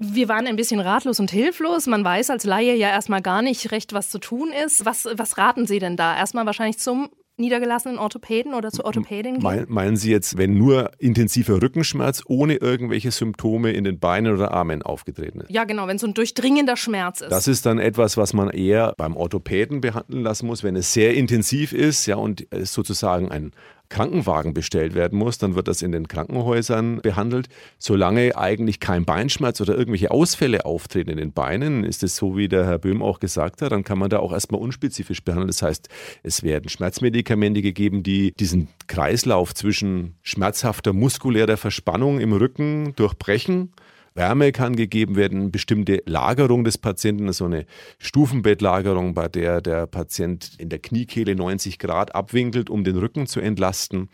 Wir 0.00 0.28
waren 0.28 0.46
ein 0.46 0.56
bisschen 0.56 0.80
ratlos 0.80 1.20
und 1.20 1.30
hilflos. 1.30 1.86
Man 1.86 2.04
weiß 2.04 2.30
als 2.30 2.44
Laie 2.44 2.74
ja 2.74 2.88
erstmal 2.88 3.22
gar 3.22 3.42
nicht 3.42 3.70
recht, 3.72 3.92
was 3.92 4.10
zu 4.10 4.18
tun 4.18 4.50
ist. 4.64 4.84
Was, 4.84 5.06
was 5.16 5.38
raten 5.38 5.66
Sie 5.66 5.78
denn 5.78 5.96
da? 5.96 6.16
Erstmal 6.16 6.46
wahrscheinlich 6.46 6.78
zum 6.78 7.10
niedergelassenen 7.36 7.98
Orthopäden 7.98 8.54
oder 8.54 8.70
zur 8.70 8.84
Orthopädin 8.84 9.38
gehen? 9.38 9.66
Meinen 9.68 9.96
Sie 9.96 10.10
jetzt, 10.10 10.36
wenn 10.36 10.56
nur 10.56 10.90
intensiver 10.98 11.60
Rückenschmerz 11.60 12.22
ohne 12.26 12.56
irgendwelche 12.56 13.10
Symptome 13.10 13.72
in 13.72 13.84
den 13.84 13.98
Beinen 13.98 14.34
oder 14.34 14.52
Armen 14.52 14.82
aufgetreten 14.82 15.40
ist? 15.40 15.50
Ja, 15.50 15.64
genau, 15.64 15.86
wenn 15.86 15.98
so 15.98 16.06
ein 16.06 16.14
durchdringender 16.14 16.76
Schmerz 16.76 17.20
ist. 17.20 17.32
Das 17.32 17.48
ist 17.48 17.66
dann 17.66 17.78
etwas, 17.78 18.16
was 18.16 18.32
man 18.32 18.50
eher 18.50 18.94
beim 18.96 19.16
Orthopäden 19.16 19.80
behandeln 19.80 20.22
lassen 20.22 20.46
muss, 20.46 20.62
wenn 20.62 20.76
es 20.76 20.92
sehr 20.92 21.14
intensiv 21.14 21.72
ist, 21.72 22.06
ja, 22.06 22.16
und 22.16 22.46
es 22.50 22.72
sozusagen 22.72 23.30
ein 23.30 23.52
Krankenwagen 23.92 24.54
bestellt 24.54 24.94
werden 24.94 25.18
muss, 25.18 25.36
dann 25.36 25.54
wird 25.54 25.68
das 25.68 25.82
in 25.82 25.92
den 25.92 26.08
Krankenhäusern 26.08 27.02
behandelt. 27.02 27.48
Solange 27.78 28.36
eigentlich 28.38 28.80
kein 28.80 29.04
Beinschmerz 29.04 29.60
oder 29.60 29.76
irgendwelche 29.76 30.10
Ausfälle 30.10 30.64
auftreten 30.64 31.10
in 31.10 31.18
den 31.18 31.32
Beinen, 31.32 31.84
ist 31.84 32.02
es 32.02 32.16
so, 32.16 32.36
wie 32.36 32.48
der 32.48 32.64
Herr 32.64 32.78
Böhm 32.78 33.02
auch 33.02 33.20
gesagt 33.20 33.60
hat, 33.60 33.70
dann 33.70 33.84
kann 33.84 33.98
man 33.98 34.08
da 34.08 34.20
auch 34.20 34.32
erstmal 34.32 34.62
unspezifisch 34.62 35.22
behandeln. 35.22 35.48
Das 35.48 35.60
heißt, 35.60 35.90
es 36.22 36.42
werden 36.42 36.70
Schmerzmedikamente 36.70 37.60
gegeben, 37.60 38.02
die 38.02 38.32
diesen 38.32 38.68
Kreislauf 38.86 39.54
zwischen 39.54 40.14
schmerzhafter 40.22 40.94
muskulärer 40.94 41.58
Verspannung 41.58 42.18
im 42.18 42.32
Rücken 42.32 42.94
durchbrechen 42.96 43.72
Wärme 44.14 44.52
kann 44.52 44.76
gegeben 44.76 45.16
werden, 45.16 45.50
bestimmte 45.50 46.02
Lagerung 46.06 46.64
des 46.64 46.78
Patienten, 46.78 47.32
so 47.32 47.46
eine 47.46 47.66
Stufenbettlagerung, 47.98 49.14
bei 49.14 49.28
der 49.28 49.60
der 49.60 49.86
Patient 49.86 50.52
in 50.58 50.68
der 50.68 50.78
Kniekehle 50.78 51.34
90 51.34 51.78
Grad 51.78 52.14
abwinkelt, 52.14 52.70
um 52.70 52.84
den 52.84 52.96
Rücken 52.96 53.26
zu 53.26 53.40
entlasten. 53.40 54.08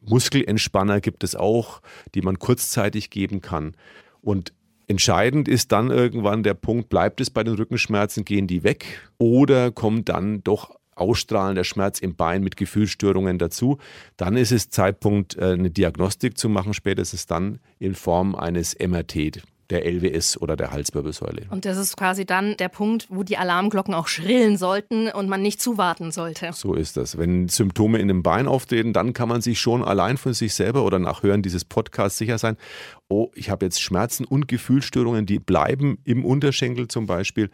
Muskelentspanner 0.00 1.00
gibt 1.00 1.24
es 1.24 1.34
auch, 1.34 1.80
die 2.14 2.22
man 2.22 2.38
kurzzeitig 2.38 3.10
geben 3.10 3.40
kann. 3.40 3.76
Und 4.20 4.52
Entscheidend 4.88 5.48
ist 5.48 5.72
dann 5.72 5.90
irgendwann 5.90 6.42
der 6.42 6.54
Punkt, 6.54 6.88
bleibt 6.88 7.20
es 7.22 7.30
bei 7.30 7.44
den 7.44 7.54
Rückenschmerzen, 7.54 8.26
gehen 8.26 8.46
die 8.46 8.62
weg 8.62 9.00
oder 9.16 9.70
kommt 9.70 10.08
dann 10.08 10.42
doch 10.42 10.76
ausstrahlender 10.94 11.64
Schmerz 11.64 11.98
im 11.98 12.14
Bein 12.14 12.42
mit 12.42 12.56
Gefühlsstörungen 12.56 13.38
dazu, 13.38 13.78
dann 14.16 14.36
ist 14.36 14.52
es 14.52 14.70
Zeitpunkt, 14.70 15.36
äh, 15.36 15.52
eine 15.52 15.70
Diagnostik 15.70 16.38
zu 16.38 16.48
machen, 16.48 16.74
spätestens 16.74 17.26
dann 17.26 17.58
in 17.78 17.94
Form 17.94 18.34
eines 18.34 18.76
MRT 18.78 19.42
der 19.72 19.86
LWS 19.86 20.40
oder 20.40 20.54
der 20.54 20.70
Halswirbelsäule. 20.70 21.46
Und 21.50 21.64
das 21.64 21.78
ist 21.78 21.96
quasi 21.96 22.26
dann 22.26 22.56
der 22.58 22.68
Punkt, 22.68 23.06
wo 23.08 23.22
die 23.22 23.38
Alarmglocken 23.38 23.94
auch 23.94 24.06
schrillen 24.06 24.58
sollten 24.58 25.08
und 25.08 25.28
man 25.28 25.40
nicht 25.40 25.62
zuwarten 25.62 26.12
sollte. 26.12 26.50
So 26.52 26.74
ist 26.74 26.98
das. 26.98 27.16
Wenn 27.16 27.48
Symptome 27.48 27.98
in 27.98 28.08
dem 28.08 28.22
Bein 28.22 28.46
auftreten, 28.46 28.92
dann 28.92 29.14
kann 29.14 29.30
man 29.30 29.40
sich 29.40 29.58
schon 29.58 29.82
allein 29.82 30.18
von 30.18 30.34
sich 30.34 30.52
selber 30.52 30.84
oder 30.84 30.98
nach 30.98 31.22
Hören 31.22 31.42
dieses 31.42 31.64
Podcasts 31.64 32.18
sicher 32.18 32.36
sein, 32.36 32.56
oh, 33.08 33.30
ich 33.34 33.48
habe 33.48 33.64
jetzt 33.64 33.80
Schmerzen 33.80 34.26
und 34.26 34.46
Gefühlsstörungen, 34.46 35.24
die 35.24 35.38
bleiben 35.38 35.98
im 36.04 36.24
Unterschenkel 36.24 36.88
zum 36.88 37.06
Beispiel 37.06 37.50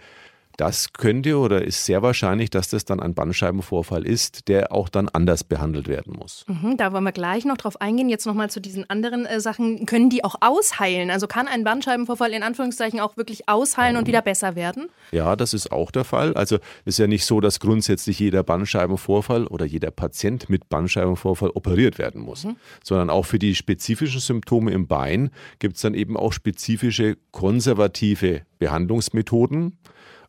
das 0.59 0.93
könnte 0.93 1.39
oder 1.39 1.63
ist 1.63 1.85
sehr 1.85 2.03
wahrscheinlich, 2.03 2.51
dass 2.51 2.69
das 2.69 2.85
dann 2.85 2.99
ein 2.99 3.15
Bandscheibenvorfall 3.15 4.05
ist, 4.05 4.49
der 4.49 4.73
auch 4.73 4.89
dann 4.89 5.09
anders 5.09 5.45
behandelt 5.45 5.87
werden 5.87 6.15
muss. 6.19 6.45
Mhm, 6.49 6.77
da 6.77 6.93
wollen 6.93 7.05
wir 7.05 7.13
gleich 7.13 7.45
noch 7.45 7.57
drauf 7.57 7.81
eingehen. 7.81 8.09
Jetzt 8.09 8.27
nochmal 8.27 8.51
zu 8.51 8.61
diesen 8.61 8.91
anderen 8.91 9.25
äh, 9.25 9.39
Sachen. 9.41 9.87
Können 9.87 10.11
die 10.11 10.25
auch 10.25 10.35
ausheilen? 10.41 11.11
Also 11.11 11.29
kann 11.29 11.47
ein 11.47 11.63
Bandscheibenvorfall 11.63 12.33
in 12.33 12.43
Anführungszeichen 12.43 12.99
auch 12.99 13.17
wirklich 13.17 13.49
ausheilen 13.49 13.97
und 13.97 14.09
wieder 14.09 14.21
besser 14.21 14.57
werden? 14.57 14.89
Ja, 15.13 15.37
das 15.37 15.55
ist 15.55 15.71
auch 15.71 15.93
der 15.93 16.05
Fall. 16.05 16.35
Also 16.35 16.57
es 16.85 16.95
ist 16.95 16.99
ja 16.99 17.07
nicht 17.07 17.25
so, 17.25 17.41
dass 17.41 17.61
grundsätzlich 17.61 18.19
jeder 18.19 18.43
Bandscheibenvorfall 18.43 19.47
oder 19.47 19.65
jeder 19.65 19.93
Patient 19.93 20.51
mit 20.51 20.69
Bandscheibenvorfall 20.69 21.51
operiert 21.51 21.99
werden 21.99 22.21
muss, 22.21 22.45
mhm. 22.45 22.57
sondern 22.83 23.11
auch 23.11 23.27
für 23.27 23.39
die 23.39 23.55
spezifischen 23.55 24.21
Symptome 24.21 24.73
im 24.73 24.89
Bein 24.89 25.31
gibt 25.61 25.77
es 25.77 25.83
dann 25.83 25.95
eben 25.95 26.17
auch 26.17 26.33
spezifische 26.33 27.17
konservative 27.31 28.43
Behandlungsmethoden. 28.59 29.79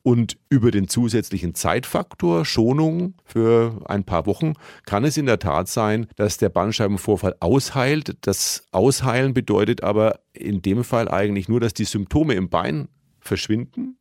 Und 0.01 0.37
über 0.49 0.71
den 0.71 0.87
zusätzlichen 0.87 1.55
Zeitfaktor 1.55 2.45
Schonung 2.45 3.15
für 3.25 3.81
ein 3.85 4.05
paar 4.05 4.25
Wochen 4.25 4.53
kann 4.85 5.03
es 5.03 5.17
in 5.17 5.25
der 5.25 5.39
Tat 5.39 5.67
sein, 5.67 6.07
dass 6.15 6.37
der 6.37 6.49
Bandscheibenvorfall 6.49 7.35
ausheilt. 7.39 8.17
Das 8.21 8.65
Ausheilen 8.71 9.33
bedeutet 9.33 9.83
aber 9.83 10.21
in 10.33 10.61
dem 10.61 10.83
Fall 10.83 11.09
eigentlich 11.09 11.49
nur, 11.49 11.59
dass 11.59 11.73
die 11.73 11.85
Symptome 11.85 12.33
im 12.33 12.49
Bein 12.49 12.87
verschwinden 13.19 13.98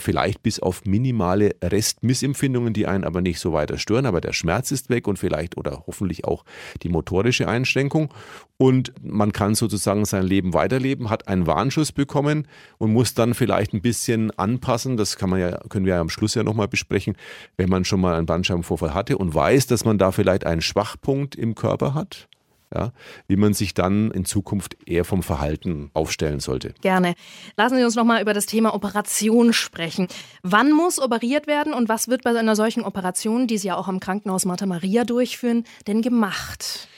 vielleicht 0.00 0.42
bis 0.42 0.60
auf 0.60 0.84
minimale 0.84 1.56
Restmissempfindungen, 1.62 2.72
die 2.72 2.86
einen 2.86 3.04
aber 3.04 3.20
nicht 3.20 3.38
so 3.38 3.52
weiter 3.52 3.78
stören, 3.78 4.06
aber 4.06 4.20
der 4.20 4.32
Schmerz 4.32 4.70
ist 4.70 4.90
weg 4.90 5.08
und 5.08 5.18
vielleicht 5.18 5.56
oder 5.56 5.84
hoffentlich 5.86 6.24
auch 6.24 6.44
die 6.82 6.88
motorische 6.88 7.48
Einschränkung. 7.48 8.12
Und 8.58 8.92
man 9.02 9.32
kann 9.32 9.54
sozusagen 9.54 10.04
sein 10.04 10.24
Leben 10.24 10.54
weiterleben, 10.54 11.10
hat 11.10 11.28
einen 11.28 11.46
Warnschuss 11.46 11.92
bekommen 11.92 12.48
und 12.78 12.92
muss 12.92 13.14
dann 13.14 13.34
vielleicht 13.34 13.74
ein 13.74 13.82
bisschen 13.82 14.30
anpassen, 14.38 14.96
das 14.96 15.16
kann 15.16 15.30
man 15.30 15.40
ja, 15.40 15.58
können 15.68 15.84
wir 15.84 15.94
ja 15.94 16.00
am 16.00 16.08
Schluss 16.08 16.34
ja 16.34 16.42
nochmal 16.42 16.68
besprechen, 16.68 17.16
wenn 17.56 17.68
man 17.68 17.84
schon 17.84 18.00
mal 18.00 18.14
einen 18.14 18.26
Bandscheibenvorfall 18.26 18.94
hatte 18.94 19.18
und 19.18 19.34
weiß, 19.34 19.66
dass 19.66 19.84
man 19.84 19.98
da 19.98 20.10
vielleicht 20.12 20.46
einen 20.46 20.62
Schwachpunkt 20.62 21.34
im 21.34 21.54
Körper 21.54 21.92
hat 21.94 22.28
ja, 22.74 22.92
wie 23.28 23.36
man 23.36 23.54
sich 23.54 23.74
dann 23.74 24.10
in 24.10 24.24
Zukunft 24.24 24.76
eher 24.86 25.04
vom 25.04 25.22
Verhalten 25.22 25.90
aufstellen 25.94 26.40
sollte. 26.40 26.74
Gerne. 26.80 27.14
Lassen 27.56 27.76
Sie 27.76 27.84
uns 27.84 27.94
noch 27.94 28.04
mal 28.04 28.20
über 28.20 28.34
das 28.34 28.46
Thema 28.46 28.74
Operation 28.74 29.52
sprechen. 29.52 30.08
Wann 30.42 30.72
muss 30.72 30.98
operiert 30.98 31.46
werden 31.46 31.72
und 31.72 31.88
was 31.88 32.08
wird 32.08 32.24
bei 32.24 32.36
einer 32.36 32.56
solchen 32.56 32.82
Operation, 32.82 33.46
die 33.46 33.58
Sie 33.58 33.68
ja 33.68 33.76
auch 33.76 33.88
am 33.88 34.00
Krankenhaus 34.00 34.44
Martha 34.44 34.66
Maria 34.66 35.04
durchführen, 35.04 35.64
denn 35.86 36.02
gemacht? 36.02 36.88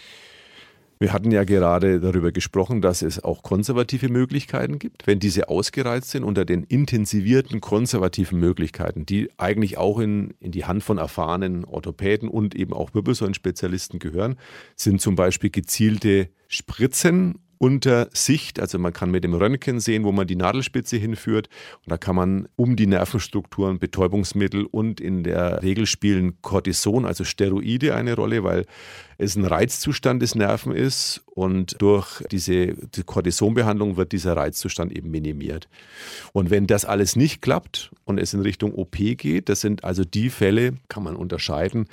Wir 1.01 1.13
hatten 1.13 1.31
ja 1.31 1.45
gerade 1.45 2.01
darüber 2.01 2.33
gesprochen, 2.33 2.81
dass 2.81 3.03
es 3.03 3.23
auch 3.23 3.43
konservative 3.43 4.09
Möglichkeiten 4.09 4.81
gibt. 4.81 5.07
Wenn 5.07 5.21
diese 5.21 5.49
ausgereizt 5.49 6.11
sind 6.11 6.25
unter 6.25 6.45
den 6.45 6.65
intensivierten 6.65 7.61
konservativen 7.61 8.41
Möglichkeiten, 8.41 9.07
die 9.07 9.31
eigentlich 9.37 9.79
auch 9.79 10.01
in, 10.01 10.35
in 10.41 10.51
die 10.51 10.65
Hand 10.65 10.83
von 10.83 10.99
erfahrenen 10.99 11.65
Orthopäden 11.65 12.29
und 12.29 12.57
eben 12.57 12.73
auch 12.73 12.95
Wirbelsäulenspezialisten 12.95 14.01
gehören, 14.01 14.37
sind 14.75 15.01
zum 15.01 15.15
Beispiel 15.15 15.51
gezielte 15.51 16.31
Spritzen 16.49 17.39
unter 17.59 18.09
Sicht. 18.13 18.61
Also 18.61 18.79
man 18.79 18.93
kann 18.93 19.11
mit 19.11 19.25
dem 19.25 19.35
Röntgen 19.35 19.81
sehen, 19.81 20.05
wo 20.05 20.13
man 20.13 20.27
die 20.27 20.37
Nadelspitze 20.37 20.97
hinführt. 20.97 21.49
Und 21.85 21.91
da 21.91 21.99
kann 21.99 22.17
man 22.17 22.49
um 22.57 22.77
die 22.77 22.87
Nervenstrukturen 22.87 23.79
Betäubungsmittel 23.79 24.65
und 24.65 25.01
in 25.01 25.25
der 25.25 25.63
Regel 25.63 25.87
spielen 25.87 26.41
Cortison, 26.41 27.05
also 27.05 27.25
Steroide 27.25 27.95
eine 27.95 28.15
Rolle, 28.15 28.45
weil 28.45 28.65
es 29.19 29.35
ein 29.35 29.45
Reizzustand 29.45 30.23
des 30.23 30.37
Nerven 30.37 30.73
ist 30.73 31.25
und 31.27 31.75
durch 31.81 32.23
diese 32.31 32.75
die 32.75 33.03
Cortisonbehandlung 33.03 33.97
wird 33.97 34.13
dieser 34.13 34.37
Reizzustand 34.37 34.97
eben 34.97 35.11
minimiert. 35.11 35.69
Und 36.33 36.51
wenn 36.51 36.69
das 36.69 36.85
alles 36.85 37.17
nicht 37.17 37.43
klappt 37.43 37.91
und 38.05 38.19
es 38.19 38.33
in 38.33 38.41
Richtung 38.41 38.73
OP 38.75 38.97
geht, 38.97 39.49
das 39.49 39.61
sind 39.61 39.83
also 39.83 40.05
die 40.05 40.31
Fälle, 40.31 40.75
kann 40.89 41.03
man 41.03 41.17
unterscheiden, 41.17 41.89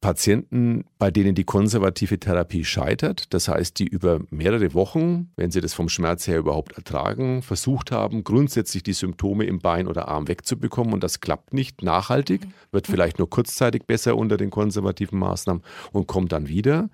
Patienten, 0.00 0.84
bei 0.98 1.10
denen 1.10 1.34
die 1.34 1.44
konservative 1.44 2.18
Therapie 2.18 2.64
scheitert, 2.64 3.34
das 3.34 3.48
heißt, 3.48 3.78
die 3.78 3.86
über 3.86 4.20
mehrere 4.30 4.72
Wochen, 4.72 5.30
wenn 5.36 5.50
sie 5.50 5.60
das 5.60 5.74
vom 5.74 5.90
Schmerz 5.90 6.26
her 6.26 6.38
überhaupt 6.38 6.72
ertragen, 6.72 7.42
versucht 7.42 7.92
haben, 7.92 8.24
grundsätzlich 8.24 8.82
die 8.82 8.94
Symptome 8.94 9.44
im 9.44 9.58
Bein 9.58 9.86
oder 9.86 10.08
Arm 10.08 10.26
wegzubekommen 10.26 10.94
und 10.94 11.04
das 11.04 11.20
klappt 11.20 11.52
nicht 11.52 11.82
nachhaltig, 11.82 12.46
wird 12.72 12.86
vielleicht 12.86 13.18
nur 13.18 13.28
kurzzeitig 13.28 13.82
besser 13.86 14.16
unter 14.16 14.38
den 14.38 14.48
konservativen 14.48 15.18
Maßnahmen 15.18 15.62
und 15.92 16.06
kommt 16.06 16.32
dann 16.32 16.48
wieder. 16.48 16.88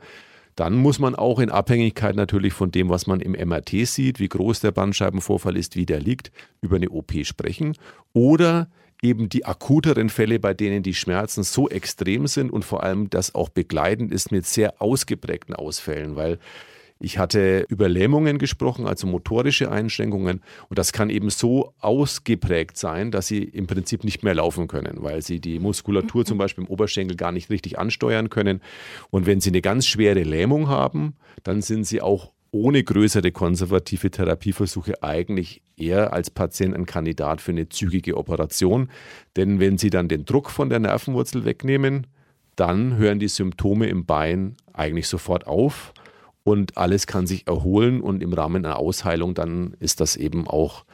Dann 0.56 0.74
muss 0.74 0.98
man 0.98 1.14
auch 1.14 1.38
in 1.38 1.50
Abhängigkeit 1.50 2.16
natürlich 2.16 2.54
von 2.54 2.72
dem, 2.72 2.88
was 2.88 3.06
man 3.06 3.20
im 3.20 3.32
MRT 3.32 3.86
sieht, 3.86 4.18
wie 4.18 4.28
groß 4.28 4.60
der 4.60 4.72
Bandscheibenvorfall 4.72 5.56
ist, 5.56 5.76
wie 5.76 5.86
der 5.86 6.00
liegt, 6.00 6.32
über 6.60 6.76
eine 6.76 6.88
OP 6.88 7.12
sprechen. 7.24 7.76
Oder 8.14 8.68
eben 9.02 9.28
die 9.28 9.44
akuteren 9.44 10.08
Fälle, 10.08 10.38
bei 10.38 10.54
denen 10.54 10.82
die 10.82 10.94
Schmerzen 10.94 11.42
so 11.42 11.68
extrem 11.68 12.26
sind 12.26 12.50
und 12.50 12.64
vor 12.64 12.82
allem 12.82 13.10
das 13.10 13.34
auch 13.34 13.48
begleitend 13.48 14.12
ist 14.12 14.32
mit 14.32 14.46
sehr 14.46 14.80
ausgeprägten 14.80 15.54
Ausfällen, 15.54 16.16
weil 16.16 16.38
ich 16.98 17.18
hatte 17.18 17.66
über 17.68 17.88
Lähmungen 17.88 18.38
gesprochen, 18.38 18.86
also 18.86 19.06
motorische 19.06 19.70
Einschränkungen. 19.70 20.40
Und 20.68 20.78
das 20.78 20.92
kann 20.92 21.10
eben 21.10 21.28
so 21.28 21.74
ausgeprägt 21.78 22.78
sein, 22.78 23.10
dass 23.10 23.26
sie 23.26 23.42
im 23.42 23.66
Prinzip 23.66 24.02
nicht 24.02 24.22
mehr 24.22 24.34
laufen 24.34 24.66
können, 24.66 25.02
weil 25.02 25.20
sie 25.20 25.38
die 25.38 25.58
Muskulatur 25.58 26.24
zum 26.24 26.38
Beispiel 26.38 26.64
im 26.64 26.70
Oberschenkel 26.70 27.16
gar 27.16 27.32
nicht 27.32 27.50
richtig 27.50 27.78
ansteuern 27.78 28.30
können. 28.30 28.62
Und 29.10 29.26
wenn 29.26 29.40
sie 29.40 29.50
eine 29.50 29.60
ganz 29.60 29.86
schwere 29.86 30.22
Lähmung 30.22 30.68
haben, 30.68 31.16
dann 31.42 31.60
sind 31.60 31.86
sie 31.86 32.00
auch 32.00 32.32
ohne 32.56 32.82
größere 32.82 33.32
konservative 33.32 34.10
Therapieversuche 34.10 35.02
eigentlich 35.02 35.62
eher 35.76 36.12
als 36.12 36.30
Patient 36.30 36.74
ein 36.74 36.86
Kandidat 36.86 37.40
für 37.40 37.52
eine 37.52 37.68
zügige 37.68 38.16
Operation. 38.16 38.88
Denn 39.36 39.60
wenn 39.60 39.76
Sie 39.78 39.90
dann 39.90 40.08
den 40.08 40.24
Druck 40.24 40.50
von 40.50 40.70
der 40.70 40.80
Nervenwurzel 40.80 41.44
wegnehmen, 41.44 42.06
dann 42.56 42.96
hören 42.96 43.18
die 43.18 43.28
Symptome 43.28 43.86
im 43.86 44.06
Bein 44.06 44.56
eigentlich 44.72 45.08
sofort 45.08 45.46
auf 45.46 45.92
und 46.42 46.78
alles 46.78 47.06
kann 47.06 47.26
sich 47.26 47.46
erholen 47.46 48.00
und 48.00 48.22
im 48.22 48.32
Rahmen 48.32 48.64
einer 48.64 48.78
Ausheilung 48.78 49.34
dann 49.34 49.76
ist 49.78 50.00
das 50.00 50.16
eben 50.16 50.48
auch 50.48 50.84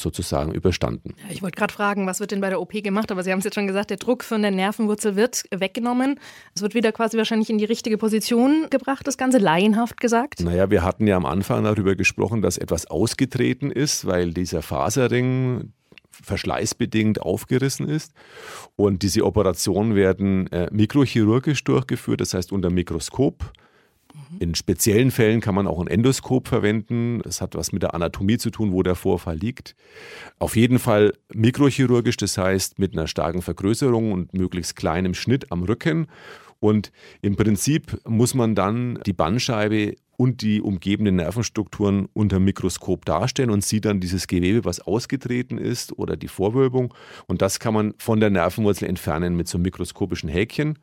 sozusagen 0.00 0.52
überstanden. 0.52 1.14
Ich 1.30 1.42
wollte 1.42 1.56
gerade 1.56 1.72
fragen, 1.72 2.06
was 2.06 2.20
wird 2.20 2.30
denn 2.30 2.40
bei 2.40 2.48
der 2.48 2.60
OP 2.60 2.72
gemacht? 2.72 3.10
Aber 3.10 3.22
Sie 3.22 3.32
haben 3.32 3.38
es 3.38 3.44
jetzt 3.44 3.54
schon 3.54 3.66
gesagt, 3.66 3.90
der 3.90 3.96
Druck 3.96 4.24
von 4.24 4.42
der 4.42 4.50
Nervenwurzel 4.50 5.16
wird 5.16 5.44
weggenommen. 5.50 6.20
Es 6.54 6.62
wird 6.62 6.74
wieder 6.74 6.92
quasi 6.92 7.16
wahrscheinlich 7.16 7.50
in 7.50 7.58
die 7.58 7.64
richtige 7.64 7.98
Position 7.98 8.66
gebracht, 8.70 9.06
das 9.06 9.18
Ganze 9.18 9.38
laienhaft 9.38 10.00
gesagt. 10.00 10.40
Naja, 10.40 10.70
wir 10.70 10.82
hatten 10.82 11.06
ja 11.06 11.16
am 11.16 11.26
Anfang 11.26 11.64
darüber 11.64 11.94
gesprochen, 11.94 12.42
dass 12.42 12.58
etwas 12.58 12.86
ausgetreten 12.86 13.70
ist, 13.70 14.06
weil 14.06 14.32
dieser 14.32 14.62
Faserring 14.62 15.72
verschleißbedingt 16.22 17.20
aufgerissen 17.20 17.88
ist. 17.88 18.12
Und 18.76 19.02
diese 19.02 19.24
Operationen 19.24 19.94
werden 19.94 20.46
äh, 20.52 20.68
mikrochirurgisch 20.72 21.64
durchgeführt, 21.64 22.20
das 22.20 22.34
heißt 22.34 22.52
unter 22.52 22.70
Mikroskop. 22.70 23.52
Mhm. 24.30 24.38
In 24.38 24.54
speziellen 24.54 25.10
Fällen 25.10 25.40
kann 25.40 25.54
man 25.54 25.66
auch 25.66 25.80
ein 25.80 25.86
Endoskop 25.86 26.48
verwenden. 26.48 27.20
Das 27.22 27.40
hat 27.40 27.54
was 27.54 27.72
mit 27.72 27.82
der 27.82 27.94
Anatomie 27.94 28.38
zu 28.38 28.50
tun, 28.50 28.72
wo 28.72 28.82
der 28.82 28.94
Vorfall 28.94 29.36
liegt. 29.36 29.76
Auf 30.38 30.56
jeden 30.56 30.78
Fall 30.78 31.12
mikrochirurgisch, 31.32 32.16
das 32.16 32.38
heißt 32.38 32.78
mit 32.78 32.92
einer 32.92 33.06
starken 33.06 33.42
Vergrößerung 33.42 34.12
und 34.12 34.34
möglichst 34.34 34.76
kleinem 34.76 35.14
Schnitt 35.14 35.52
am 35.52 35.62
Rücken. 35.62 36.06
Und 36.58 36.90
im 37.20 37.36
Prinzip 37.36 37.98
muss 38.08 38.34
man 38.34 38.54
dann 38.54 38.98
die 39.04 39.12
Bandscheibe 39.12 39.94
und 40.16 40.40
die 40.40 40.62
umgebenden 40.62 41.16
Nervenstrukturen 41.16 42.08
unter 42.14 42.40
Mikroskop 42.40 43.04
darstellen 43.04 43.50
und 43.50 43.64
sieht 43.64 43.84
dann 43.84 44.00
dieses 44.00 44.26
Gewebe, 44.26 44.64
was 44.64 44.80
ausgetreten 44.80 45.58
ist 45.58 45.98
oder 45.98 46.16
die 46.16 46.28
Vorwölbung. 46.28 46.94
Und 47.26 47.42
das 47.42 47.60
kann 47.60 47.74
man 47.74 47.94
von 47.98 48.20
der 48.20 48.30
Nervenwurzel 48.30 48.88
entfernen 48.88 49.36
mit 49.36 49.48
so 49.48 49.58
einem 49.58 49.64
mikroskopischen 49.64 50.30
Häkchen. 50.30 50.78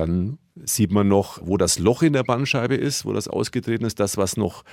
Dann 0.00 0.38
sieht 0.54 0.92
man 0.92 1.08
noch, 1.08 1.40
wo 1.44 1.58
das 1.58 1.78
Loch 1.78 2.00
in 2.00 2.14
der 2.14 2.22
Bandscheibe 2.22 2.74
ist, 2.74 3.04
wo 3.04 3.12
das 3.12 3.28
ausgetreten 3.28 3.84
ist, 3.84 4.00
das, 4.00 4.16
was 4.16 4.38
noch 4.38 4.64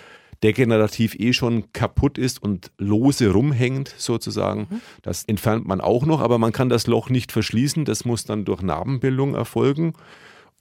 degenerativ 0.41 1.15
eh 1.19 1.33
schon 1.33 1.73
kaputt 1.73 2.17
ist 2.17 2.41
und 2.41 2.71
lose 2.77 3.29
rumhängt 3.33 3.93
sozusagen. 3.97 4.67
Mhm. 4.69 4.81
Das 5.01 5.25
entfernt 5.25 5.67
man 5.67 5.81
auch 5.81 6.05
noch, 6.05 6.21
aber 6.21 6.37
man 6.37 6.53
kann 6.53 6.69
das 6.69 6.87
Loch 6.87 7.09
nicht 7.09 7.33
verschließen. 7.33 7.83
Das 7.83 8.05
muss 8.05 8.23
dann 8.23 8.45
durch 8.45 8.61
Narbenbildung 8.61 9.35
erfolgen. 9.35 9.95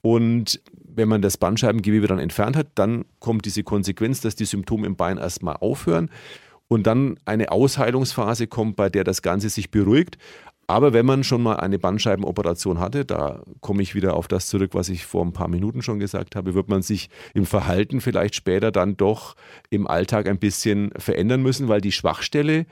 Und 0.03 0.61
wenn 0.83 1.09
man 1.09 1.23
das 1.23 1.37
Bandscheibengewebe 1.37 2.09
dann 2.09 2.19
entfernt 2.19 2.57
hat, 2.57 2.67
dann 2.75 3.05
kommt 3.21 3.45
diese 3.45 3.63
Konsequenz, 3.63 4.21
dass 4.21 4.35
die 4.35 4.47
Symptome 4.47 4.85
im 4.85 4.97
Bein 4.97 5.17
erstmal 5.17 5.59
aufhören 5.59 6.11
und 6.67 6.89
dann 6.89 7.21
eine 7.25 7.53
Ausheilungsphase 7.53 8.49
kommt, 8.49 8.75
bei 8.75 8.89
der 8.89 9.05
das 9.05 9.23
Ganze 9.23 9.49
sich 9.49 9.71
beruhigt. 9.71 10.19
Aber 10.69 10.93
wenn 10.93 11.07
man 11.07 11.23
schon 11.23 11.43
mal 11.43 11.57
eine 11.57 11.79
Bandscheibenoperation 11.79 12.81
hatte, 12.81 13.05
da 13.05 13.43
komme 13.61 13.83
ich 13.83 13.95
wieder 13.95 14.15
auf 14.15 14.27
das 14.27 14.49
zurück, 14.49 14.71
was 14.75 14.89
ich 14.89 15.07
vor 15.07 15.25
ein 15.25 15.33
paar 15.33 15.49
Minuten 15.49 15.81
schon 15.81 16.01
gesagt 16.01 16.35
habe, 16.35 16.55
wird 16.55 16.69
man 16.69 16.83
sich 16.83 17.09
im 17.35 17.47
Verhalten 17.47 18.01
vielleicht 18.01 18.35
später 18.35 18.73
dann 18.73 18.97
doch 18.97 19.37
im 19.71 19.87
Alltag 19.87 20.27
ein 20.27 20.39
bisschen 20.39 20.91
verändern 20.97 21.43
müssen, 21.43 21.69
weil 21.69 21.81
die 21.81 21.93
Schwachstelle, 21.93 22.67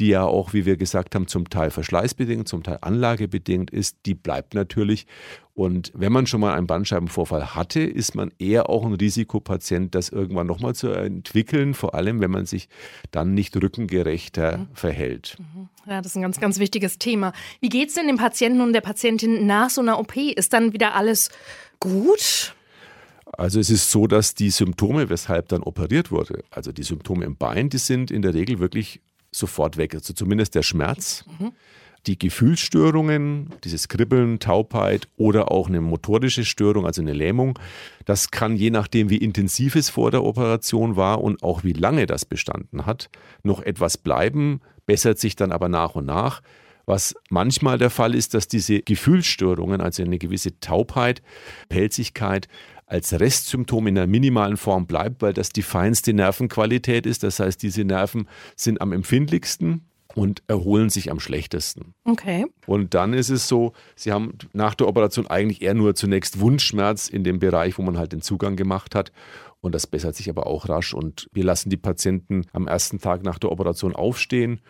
die 0.00 0.08
ja 0.08 0.24
auch, 0.24 0.54
wie 0.54 0.64
wir 0.64 0.76
gesagt 0.76 1.14
haben, 1.14 1.28
zum 1.28 1.50
Teil 1.50 1.70
verschleißbedingt, 1.70 2.48
zum 2.48 2.62
Teil 2.62 2.78
anlagebedingt 2.80 3.70
ist, 3.70 3.98
die 4.06 4.14
bleibt 4.14 4.54
natürlich. 4.54 5.06
Und 5.52 5.92
wenn 5.94 6.10
man 6.10 6.26
schon 6.26 6.40
mal 6.40 6.54
einen 6.54 6.66
Bandscheibenvorfall 6.66 7.54
hatte, 7.54 7.80
ist 7.80 8.14
man 8.14 8.32
eher 8.38 8.70
auch 8.70 8.86
ein 8.86 8.94
Risikopatient, 8.94 9.94
das 9.94 10.08
irgendwann 10.08 10.46
nochmal 10.46 10.74
zu 10.74 10.88
entwickeln, 10.88 11.74
vor 11.74 11.94
allem 11.94 12.20
wenn 12.20 12.30
man 12.30 12.46
sich 12.46 12.70
dann 13.10 13.34
nicht 13.34 13.54
rückengerechter 13.54 14.58
mhm. 14.58 14.68
verhält. 14.72 15.36
Mhm. 15.38 15.68
Ja, 15.86 15.98
das 15.98 16.12
ist 16.12 16.16
ein 16.16 16.22
ganz, 16.22 16.40
ganz 16.40 16.58
wichtiges 16.58 16.98
Thema. 16.98 17.34
Wie 17.60 17.68
geht 17.68 17.90
es 17.90 17.94
denn 17.94 18.06
dem 18.06 18.16
Patienten 18.16 18.62
und 18.62 18.72
der 18.72 18.80
Patientin 18.80 19.46
nach 19.46 19.68
so 19.68 19.82
einer 19.82 19.98
OP? 19.98 20.16
Ist 20.16 20.54
dann 20.54 20.72
wieder 20.72 20.94
alles 20.94 21.30
gut? 21.78 22.54
Also 23.32 23.60
es 23.60 23.68
ist 23.68 23.90
so, 23.90 24.06
dass 24.06 24.34
die 24.34 24.50
Symptome, 24.50 25.10
weshalb 25.10 25.48
dann 25.48 25.62
operiert 25.62 26.10
wurde, 26.10 26.42
also 26.50 26.72
die 26.72 26.82
Symptome 26.82 27.24
im 27.26 27.36
Bein, 27.36 27.68
die 27.68 27.78
sind 27.78 28.10
in 28.10 28.22
der 28.22 28.34
Regel 28.34 28.58
wirklich 28.58 29.00
sofort 29.30 29.76
weg. 29.76 29.94
Also 29.94 30.12
zumindest 30.12 30.54
der 30.54 30.62
Schmerz. 30.62 31.24
Mhm. 31.38 31.52
Die 32.06 32.18
Gefühlsstörungen, 32.18 33.50
dieses 33.62 33.88
Kribbeln, 33.88 34.38
Taubheit 34.38 35.06
oder 35.18 35.50
auch 35.50 35.68
eine 35.68 35.82
motorische 35.82 36.46
Störung, 36.46 36.86
also 36.86 37.02
eine 37.02 37.12
Lähmung, 37.12 37.58
das 38.06 38.30
kann 38.30 38.56
je 38.56 38.70
nachdem, 38.70 39.10
wie 39.10 39.18
intensiv 39.18 39.76
es 39.76 39.90
vor 39.90 40.10
der 40.10 40.24
Operation 40.24 40.96
war 40.96 41.22
und 41.22 41.42
auch 41.42 41.62
wie 41.62 41.74
lange 41.74 42.06
das 42.06 42.24
bestanden 42.24 42.86
hat, 42.86 43.10
noch 43.42 43.60
etwas 43.60 43.98
bleiben, 43.98 44.62
bessert 44.86 45.18
sich 45.18 45.36
dann 45.36 45.52
aber 45.52 45.68
nach 45.68 45.94
und 45.94 46.06
nach. 46.06 46.40
Was 46.86 47.14
manchmal 47.28 47.76
der 47.76 47.90
Fall 47.90 48.14
ist, 48.14 48.32
dass 48.32 48.48
diese 48.48 48.80
Gefühlsstörungen, 48.80 49.82
also 49.82 50.02
eine 50.02 50.18
gewisse 50.18 50.58
Taubheit, 50.58 51.22
Pelzigkeit, 51.68 52.48
als 52.90 53.18
Restsymptom 53.18 53.86
in 53.86 53.94
der 53.94 54.06
minimalen 54.06 54.56
Form 54.56 54.86
bleibt, 54.86 55.22
weil 55.22 55.32
das 55.32 55.50
die 55.50 55.62
feinste 55.62 56.12
Nervenqualität 56.12 57.06
ist. 57.06 57.22
Das 57.22 57.38
heißt, 57.38 57.62
diese 57.62 57.84
Nerven 57.84 58.28
sind 58.56 58.80
am 58.80 58.92
empfindlichsten 58.92 59.86
und 60.14 60.42
erholen 60.48 60.90
sich 60.90 61.10
am 61.10 61.20
schlechtesten. 61.20 61.94
Okay. 62.04 62.46
Und 62.66 62.94
dann 62.94 63.12
ist 63.12 63.30
es 63.30 63.46
so, 63.46 63.74
sie 63.94 64.10
haben 64.10 64.34
nach 64.52 64.74
der 64.74 64.88
Operation 64.88 65.28
eigentlich 65.28 65.62
eher 65.62 65.74
nur 65.74 65.94
zunächst 65.94 66.40
Wundschmerz 66.40 67.08
in 67.08 67.22
dem 67.22 67.38
Bereich, 67.38 67.78
wo 67.78 67.82
man 67.82 67.96
halt 67.96 68.12
den 68.12 68.22
Zugang 68.22 68.56
gemacht 68.56 68.96
hat. 68.96 69.12
Und 69.60 69.74
das 69.74 69.86
bessert 69.86 70.16
sich 70.16 70.28
aber 70.28 70.48
auch 70.48 70.68
rasch. 70.68 70.92
Und 70.92 71.28
wir 71.32 71.44
lassen 71.44 71.70
die 71.70 71.76
Patienten 71.76 72.46
am 72.52 72.66
ersten 72.66 72.98
Tag 72.98 73.22
nach 73.22 73.38
der 73.38 73.52
Operation 73.52 73.94
aufstehen 73.94 74.60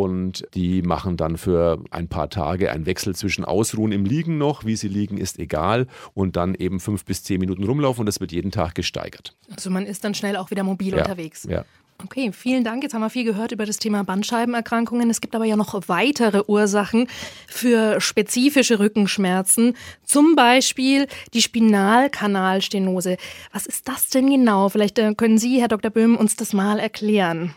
und 0.00 0.44
die 0.54 0.82
machen 0.82 1.16
dann 1.16 1.36
für 1.36 1.82
ein 1.90 2.08
paar 2.08 2.30
Tage 2.30 2.70
einen 2.70 2.86
Wechsel 2.86 3.14
zwischen 3.14 3.44
Ausruhen 3.44 3.92
im 3.92 4.04
Liegen 4.04 4.38
noch, 4.38 4.64
wie 4.64 4.76
sie 4.76 4.88
liegen, 4.88 5.18
ist 5.18 5.38
egal, 5.38 5.86
und 6.14 6.36
dann 6.36 6.54
eben 6.54 6.80
fünf 6.80 7.04
bis 7.04 7.22
zehn 7.22 7.40
Minuten 7.40 7.64
rumlaufen 7.64 8.00
und 8.00 8.06
das 8.06 8.20
wird 8.20 8.32
jeden 8.32 8.50
Tag 8.50 8.74
gesteigert. 8.74 9.34
Also 9.54 9.70
man 9.70 9.86
ist 9.86 10.04
dann 10.04 10.14
schnell 10.14 10.36
auch 10.36 10.50
wieder 10.50 10.64
mobil 10.64 10.94
ja, 10.94 10.98
unterwegs. 10.98 11.46
Ja. 11.48 11.64
Okay, 12.04 12.32
vielen 12.32 12.64
Dank. 12.64 12.82
Jetzt 12.82 12.94
haben 12.94 13.00
wir 13.00 13.10
viel 13.10 13.24
gehört 13.24 13.52
über 13.52 13.64
das 13.64 13.78
Thema 13.78 14.02
Bandscheibenerkrankungen. 14.02 15.08
Es 15.08 15.20
gibt 15.20 15.36
aber 15.36 15.44
ja 15.44 15.56
noch 15.56 15.80
weitere 15.86 16.42
Ursachen 16.46 17.06
für 17.46 18.00
spezifische 18.00 18.80
Rückenschmerzen. 18.80 19.76
Zum 20.02 20.34
Beispiel 20.34 21.06
die 21.32 21.42
Spinalkanalstenose. 21.42 23.18
Was 23.52 23.66
ist 23.66 23.88
das 23.88 24.08
denn 24.08 24.30
genau? 24.30 24.68
Vielleicht 24.68 24.98
äh, 24.98 25.14
können 25.14 25.38
Sie, 25.38 25.60
Herr 25.60 25.68
Dr. 25.68 25.90
Böhm, 25.90 26.16
uns 26.16 26.34
das 26.34 26.52
mal 26.52 26.78
erklären. 26.80 27.54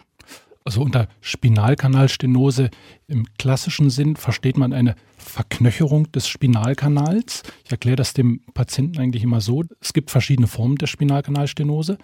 Also 0.68 0.82
unter 0.82 1.08
Spinalkanalstenose 1.22 2.72
im 3.08 3.28
klassischen 3.38 3.92
Sinn 3.92 4.16
versteht 4.16 4.58
man 4.58 4.74
eine 4.74 4.96
Verknöcherung 5.16 6.12
des 6.12 6.28
Spinalkanals. 6.28 7.44
Ich 7.64 7.72
erkläre 7.72 7.98
das 7.98 8.14
dem 8.14 8.42
Patienten 8.56 9.00
eigentlich 9.00 9.22
immer 9.22 9.42
so. 9.42 9.64
Es 9.80 9.94
gibt 9.94 10.10
verschiedene 10.10 10.48
Formen 10.48 10.78
der 10.78 10.88
Spinalkanalstenose. 10.88 12.00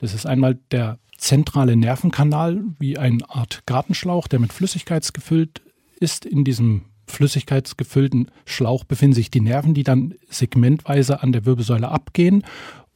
Das 0.00 0.12
ist 0.12 0.26
einmal 0.26 0.58
der 0.72 0.98
zentrale 1.18 1.76
Nervenkanal, 1.76 2.64
wie 2.80 2.98
eine 2.98 3.30
Art 3.30 3.62
Gartenschlauch, 3.66 4.26
der 4.26 4.40
mit 4.40 4.52
Flüssigkeit 4.52 5.14
gefüllt 5.14 5.62
ist. 6.00 6.26
In 6.26 6.42
diesem 6.42 6.86
flüssigkeitsgefüllten 7.06 8.32
Schlauch 8.44 8.82
befinden 8.82 9.14
sich 9.14 9.30
die 9.30 9.40
Nerven, 9.40 9.72
die 9.72 9.84
dann 9.84 10.14
segmentweise 10.28 11.22
an 11.22 11.30
der 11.30 11.46
Wirbelsäule 11.46 11.88
abgehen. 11.88 12.42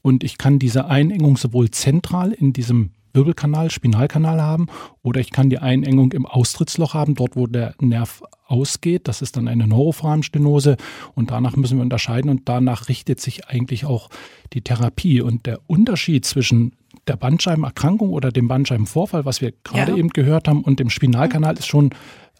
Und 0.02 0.24
ich 0.24 0.38
kann 0.38 0.58
diese 0.58 0.86
Einengung 0.86 1.36
sowohl 1.36 1.70
zentral 1.70 2.32
in 2.32 2.52
diesem 2.52 2.90
Wirbelkanal, 3.14 3.70
Spinalkanal 3.70 4.42
haben 4.42 4.66
oder 5.02 5.20
ich 5.20 5.30
kann 5.30 5.50
die 5.50 5.58
Einengung 5.58 6.12
im 6.12 6.26
Austrittsloch 6.26 6.94
haben, 6.94 7.14
dort 7.14 7.36
wo 7.36 7.46
der 7.46 7.74
Nerv 7.80 8.22
ausgeht. 8.46 9.08
Das 9.08 9.22
ist 9.22 9.36
dann 9.36 9.48
eine 9.48 9.66
Neuroforamstenose 9.66 10.76
und 11.14 11.30
danach 11.30 11.56
müssen 11.56 11.78
wir 11.78 11.82
unterscheiden 11.82 12.30
und 12.30 12.48
danach 12.48 12.88
richtet 12.88 13.20
sich 13.20 13.46
eigentlich 13.48 13.84
auch 13.86 14.10
die 14.52 14.60
Therapie. 14.60 15.20
Und 15.20 15.46
der 15.46 15.60
Unterschied 15.66 16.24
zwischen 16.24 16.72
der 17.06 17.16
Bandscheibenerkrankung 17.16 18.10
oder 18.10 18.30
dem 18.30 18.48
Bandscheibenvorfall, 18.48 19.24
was 19.24 19.40
wir 19.40 19.52
gerade 19.64 19.92
ja. 19.92 19.98
eben 19.98 20.10
gehört 20.10 20.48
haben, 20.48 20.62
und 20.62 20.80
dem 20.80 20.90
Spinalkanal 20.90 21.54
ist 21.54 21.66
schon 21.66 21.90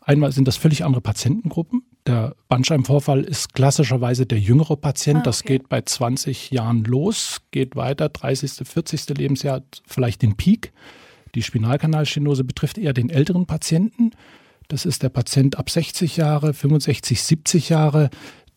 Einmal 0.06 0.32
sind 0.32 0.46
das 0.46 0.56
völlig 0.56 0.84
andere 0.84 1.00
Patientengruppen. 1.00 1.82
Der 2.06 2.36
Bandscheibenvorfall 2.48 3.22
ist 3.22 3.54
klassischerweise 3.54 4.26
der 4.26 4.38
jüngere 4.38 4.76
Patient. 4.76 5.18
Ah, 5.18 5.20
okay. 5.20 5.24
Das 5.24 5.42
geht 5.42 5.68
bei 5.70 5.80
20 5.80 6.50
Jahren 6.50 6.84
los, 6.84 7.40
geht 7.50 7.74
weiter, 7.74 8.10
30., 8.10 8.68
40. 8.68 9.08
Lebensjahr 9.16 9.62
vielleicht 9.86 10.20
den 10.20 10.36
Peak. 10.36 10.72
Die 11.34 11.42
Spinalkanalstenose 11.42 12.44
betrifft 12.44 12.76
eher 12.76 12.92
den 12.92 13.08
älteren 13.08 13.46
Patienten. 13.46 14.10
Das 14.68 14.84
ist 14.84 15.02
der 15.02 15.08
Patient 15.08 15.58
ab 15.58 15.70
60 15.70 16.16
Jahre, 16.16 16.52
65, 16.52 17.22
70 17.22 17.70
Jahre, 17.70 18.10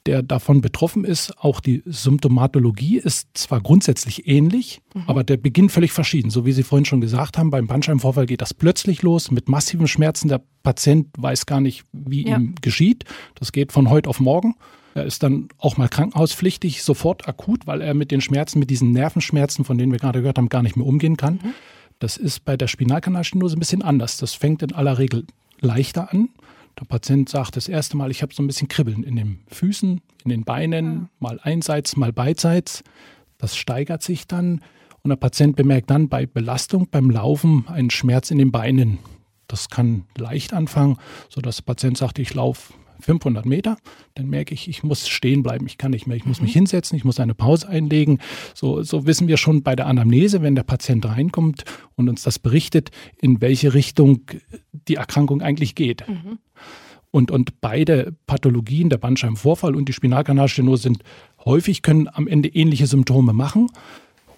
der 0.07 0.23
davon 0.23 0.61
betroffen 0.61 1.03
ist. 1.03 1.37
Auch 1.37 1.59
die 1.59 1.83
Symptomatologie 1.85 2.97
ist 2.97 3.27
zwar 3.33 3.61
grundsätzlich 3.61 4.27
ähnlich, 4.27 4.81
mhm. 4.95 5.03
aber 5.05 5.23
der 5.23 5.37
Beginn 5.37 5.69
völlig 5.69 5.91
verschieden. 5.91 6.31
So 6.31 6.45
wie 6.45 6.53
Sie 6.53 6.63
vorhin 6.63 6.85
schon 6.85 7.01
gesagt 7.01 7.37
haben, 7.37 7.51
beim 7.51 7.67
Bandscheibenvorfall 7.67 8.25
geht 8.25 8.41
das 8.41 8.53
plötzlich 8.53 9.01
los 9.03 9.29
mit 9.29 9.49
massiven 9.49 9.87
Schmerzen. 9.87 10.29
Der 10.29 10.41
Patient 10.63 11.07
weiß 11.17 11.45
gar 11.45 11.61
nicht, 11.61 11.83
wie 11.91 12.27
ja. 12.27 12.37
ihm 12.37 12.55
geschieht. 12.61 13.03
Das 13.35 13.51
geht 13.51 13.71
von 13.71 13.89
heute 13.89 14.09
auf 14.09 14.19
morgen. 14.19 14.55
Er 14.95 15.05
ist 15.05 15.21
dann 15.21 15.49
auch 15.59 15.77
mal 15.77 15.89
krankenhauspflichtig, 15.89 16.81
sofort 16.81 17.27
akut, 17.27 17.67
weil 17.67 17.81
er 17.81 17.93
mit 17.93 18.09
den 18.09 18.21
Schmerzen, 18.21 18.57
mit 18.57 18.69
diesen 18.69 18.91
Nervenschmerzen, 18.91 19.63
von 19.63 19.77
denen 19.77 19.91
wir 19.91 19.99
gerade 19.99 20.21
gehört 20.21 20.37
haben, 20.37 20.49
gar 20.49 20.63
nicht 20.63 20.75
mehr 20.75 20.87
umgehen 20.87 21.17
kann. 21.17 21.35
Mhm. 21.35 21.53
Das 21.99 22.17
ist 22.17 22.45
bei 22.45 22.57
der 22.57 22.67
Spinalkanalstenose 22.67 23.57
ein 23.57 23.59
bisschen 23.59 23.81
anders. 23.81 24.17
Das 24.17 24.33
fängt 24.33 24.63
in 24.63 24.73
aller 24.73 24.97
Regel 24.97 25.25
leichter 25.59 26.11
an. 26.11 26.29
Der 26.79 26.85
Patient 26.85 27.27
sagt 27.27 27.55
das 27.55 27.67
erste 27.67 27.97
Mal, 27.97 28.11
ich 28.11 28.21
habe 28.21 28.33
so 28.33 28.43
ein 28.43 28.47
bisschen 28.47 28.67
Kribbeln 28.67 29.03
in 29.03 29.15
den 29.15 29.39
Füßen, 29.47 30.01
in 30.23 30.29
den 30.29 30.43
Beinen, 30.43 31.09
mal 31.19 31.39
einseits, 31.41 31.95
mal 31.95 32.13
beidseits. 32.13 32.83
Das 33.37 33.57
steigert 33.57 34.03
sich 34.03 34.27
dann 34.27 34.61
und 35.01 35.09
der 35.09 35.15
Patient 35.15 35.55
bemerkt 35.55 35.89
dann 35.89 36.09
bei 36.09 36.25
Belastung 36.25 36.87
beim 36.89 37.09
Laufen 37.09 37.67
einen 37.67 37.89
Schmerz 37.89 38.29
in 38.29 38.37
den 38.37 38.51
Beinen. 38.51 38.99
Das 39.47 39.69
kann 39.69 40.03
leicht 40.17 40.53
anfangen, 40.53 40.97
sodass 41.29 41.57
der 41.57 41.63
Patient 41.63 41.97
sagt, 41.97 42.19
ich 42.19 42.33
laufe 42.33 42.73
500 42.99 43.45
Meter, 43.45 43.77
dann 44.15 44.27
merke 44.27 44.53
ich, 44.53 44.67
ich 44.67 44.83
muss 44.83 45.07
stehen 45.07 45.43
bleiben, 45.43 45.65
ich 45.65 45.77
kann 45.77 45.91
nicht 45.91 46.07
mehr, 46.07 46.17
ich 46.17 46.25
muss 46.25 46.41
mich 46.41 46.51
mhm. 46.51 46.59
hinsetzen, 46.59 46.97
ich 46.97 47.03
muss 47.03 47.19
eine 47.19 47.33
Pause 47.33 47.67
einlegen. 47.69 48.19
So, 48.53 48.83
so 48.83 49.05
wissen 49.05 49.27
wir 49.27 49.37
schon 49.37 49.63
bei 49.63 49.75
der 49.75 49.87
Anamnese, 49.87 50.41
wenn 50.41 50.55
der 50.55 50.63
Patient 50.63 51.05
reinkommt 51.05 51.63
und 51.95 52.09
uns 52.09 52.23
das 52.23 52.39
berichtet, 52.39 52.91
in 53.21 53.41
welche 53.41 53.73
Richtung 53.73 54.21
die 54.71 54.95
Erkrankung 54.95 55.41
eigentlich 55.41 55.75
geht. 55.75 56.07
Mhm. 56.07 56.39
Und, 57.11 57.31
und 57.31 57.61
beide 57.61 58.13
Pathologien, 58.27 58.89
der 58.89 58.97
Bandscheibenvorfall 58.97 59.75
und 59.75 59.87
die 59.87 59.93
Spinalkanalstenose, 59.93 60.83
sind 60.83 61.03
häufig, 61.45 61.81
können 61.81 62.09
am 62.11 62.27
Ende 62.27 62.49
ähnliche 62.49 62.87
Symptome 62.87 63.33
machen. 63.33 63.69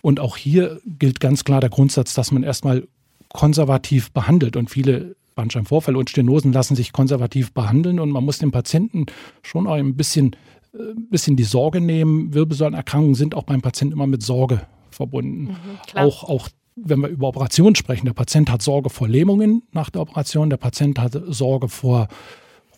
Und 0.02 0.20
auch 0.20 0.38
hier 0.38 0.80
gilt 0.86 1.20
ganz 1.20 1.44
klar 1.44 1.62
der 1.62 1.70
Grundsatz, 1.70 2.14
dass 2.14 2.32
man 2.32 2.44
erstmal 2.44 2.88
konservativ 3.30 4.12
behandelt. 4.12 4.56
Und 4.56 4.70
viele 4.70 5.16
Bandscheibenvorfälle 5.40 5.98
und 5.98 6.10
Stenosen 6.10 6.52
lassen 6.52 6.76
sich 6.76 6.92
konservativ 6.92 7.54
behandeln 7.54 8.02
und 8.02 8.12
man 8.12 8.26
muss 8.26 8.40
dem 8.40 8.52
Patienten 8.52 9.06
schon 9.42 9.68
auch 9.68 9.76
ein 9.76 9.96
bisschen, 9.96 10.36
äh, 10.74 10.80
bisschen 11.10 11.38
die 11.38 11.46
Sorge 11.46 11.80
nehmen. 11.80 12.34
Wirbelsäulenerkrankungen 12.34 13.16
sind 13.16 13.36
auch 13.36 13.44
beim 13.44 13.62
Patienten 13.62 13.94
immer 13.94 14.06
mit 14.06 14.22
Sorge 14.22 14.64
verbunden. 14.92 15.44
Mhm, 15.44 15.98
auch, 15.98 16.26
auch 16.26 16.50
wenn 16.76 17.00
wir 17.00 17.08
über 17.08 17.30
Operationen 17.30 17.76
sprechen, 17.76 18.06
der 18.06 18.14
Patient 18.14 18.52
hat 18.52 18.62
Sorge 18.62 18.90
vor 18.90 19.08
Lähmungen 19.08 19.64
nach 19.72 19.90
der 19.90 20.02
Operation, 20.02 20.50
der 20.50 20.58
Patient 20.58 21.00
hat 21.00 21.18
Sorge 21.28 21.70
vor 21.70 22.10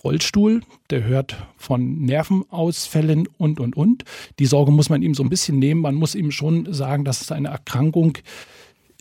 Rollstuhl, 0.04 0.62
der 0.92 1.04
hört 1.04 1.36
von 1.58 2.02
Nervenausfällen 2.02 3.28
und, 3.40 3.60
und, 3.60 3.76
und. 3.76 4.04
Die 4.38 4.46
Sorge 4.46 4.72
muss 4.72 4.90
man 4.90 5.02
ihm 5.02 5.16
so 5.16 5.24
ein 5.24 5.30
bisschen 5.30 5.58
nehmen. 5.58 5.82
Man 5.82 5.96
muss 5.96 6.14
ihm 6.14 6.30
schon 6.30 6.72
sagen, 6.72 7.06
dass 7.06 7.22
es 7.22 7.32
eine 7.32 7.48
Erkrankung 7.48 8.20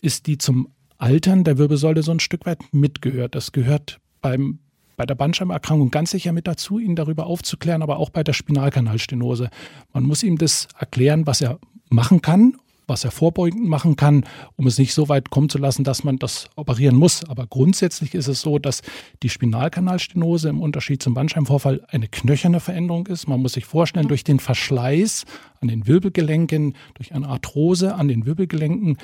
ist, 0.01 0.25
die 0.25 0.39
zum 0.39 0.69
Altern 1.01 1.43
der 1.43 1.57
Wirbelsäule 1.57 2.03
so 2.03 2.11
ein 2.11 2.19
Stück 2.19 2.45
weit 2.45 2.59
mitgehört. 2.71 3.33
Das 3.33 3.51
gehört 3.51 3.99
beim, 4.21 4.59
bei 4.97 5.05
der 5.07 5.15
Bandscheibenerkrankung 5.15 5.89
ganz 5.89 6.11
sicher 6.11 6.31
mit 6.31 6.45
dazu, 6.45 6.77
ihn 6.77 6.95
darüber 6.95 7.25
aufzuklären, 7.25 7.81
aber 7.81 7.97
auch 7.97 8.11
bei 8.11 8.23
der 8.23 8.33
Spinalkanalstenose. 8.33 9.49
Man 9.93 10.03
muss 10.03 10.21
ihm 10.21 10.37
das 10.37 10.67
erklären, 10.77 11.25
was 11.25 11.41
er 11.41 11.59
machen 11.89 12.21
kann, 12.21 12.53
was 12.85 13.03
er 13.03 13.09
vorbeugend 13.09 13.67
machen 13.67 13.95
kann, 13.95 14.25
um 14.57 14.67
es 14.67 14.77
nicht 14.77 14.93
so 14.93 15.09
weit 15.09 15.31
kommen 15.31 15.49
zu 15.49 15.57
lassen, 15.57 15.83
dass 15.83 16.03
man 16.03 16.17
das 16.17 16.49
operieren 16.55 16.97
muss. 16.97 17.27
Aber 17.27 17.47
grundsätzlich 17.47 18.13
ist 18.13 18.27
es 18.27 18.41
so, 18.41 18.59
dass 18.59 18.81
die 19.23 19.29
Spinalkanalstenose 19.29 20.49
im 20.49 20.61
Unterschied 20.61 21.01
zum 21.01 21.15
Bandscheibenvorfall 21.15 21.83
eine 21.87 22.09
knöcherne 22.09 22.59
Veränderung 22.59 23.07
ist. 23.07 23.27
Man 23.27 23.41
muss 23.41 23.53
sich 23.53 23.65
vorstellen, 23.65 24.07
durch 24.07 24.23
den 24.23 24.39
Verschleiß 24.39 25.25
an 25.61 25.67
den 25.67 25.87
Wirbelgelenken, 25.87 26.75
durch 26.93 27.15
eine 27.15 27.27
Arthrose 27.27 27.95
an 27.95 28.07
den 28.07 28.27
Wirbelgelenken 28.27 28.97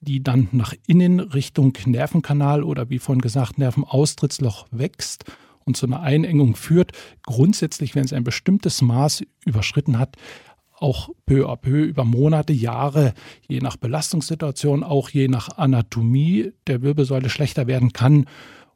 die 0.00 0.22
dann 0.22 0.48
nach 0.52 0.74
innen 0.86 1.20
Richtung 1.20 1.72
Nervenkanal 1.86 2.62
oder 2.62 2.90
wie 2.90 2.98
vorhin 2.98 3.20
gesagt 3.20 3.58
Nervenaustrittsloch 3.58 4.66
wächst 4.70 5.24
und 5.64 5.76
zu 5.76 5.86
einer 5.86 6.00
Einengung 6.00 6.56
führt. 6.56 6.92
Grundsätzlich, 7.24 7.94
wenn 7.94 8.04
es 8.04 8.12
ein 8.12 8.24
bestimmtes 8.24 8.82
Maß 8.82 9.24
überschritten 9.44 9.98
hat, 9.98 10.16
auch 10.78 11.08
peu 11.24 11.48
à 11.48 11.56
peu 11.56 11.84
über 11.84 12.04
Monate, 12.04 12.52
Jahre, 12.52 13.14
je 13.48 13.60
nach 13.60 13.76
Belastungssituation, 13.76 14.84
auch 14.84 15.08
je 15.08 15.28
nach 15.28 15.56
Anatomie 15.56 16.52
der 16.66 16.82
Wirbelsäule 16.82 17.30
schlechter 17.30 17.66
werden 17.66 17.92
kann. 17.92 18.26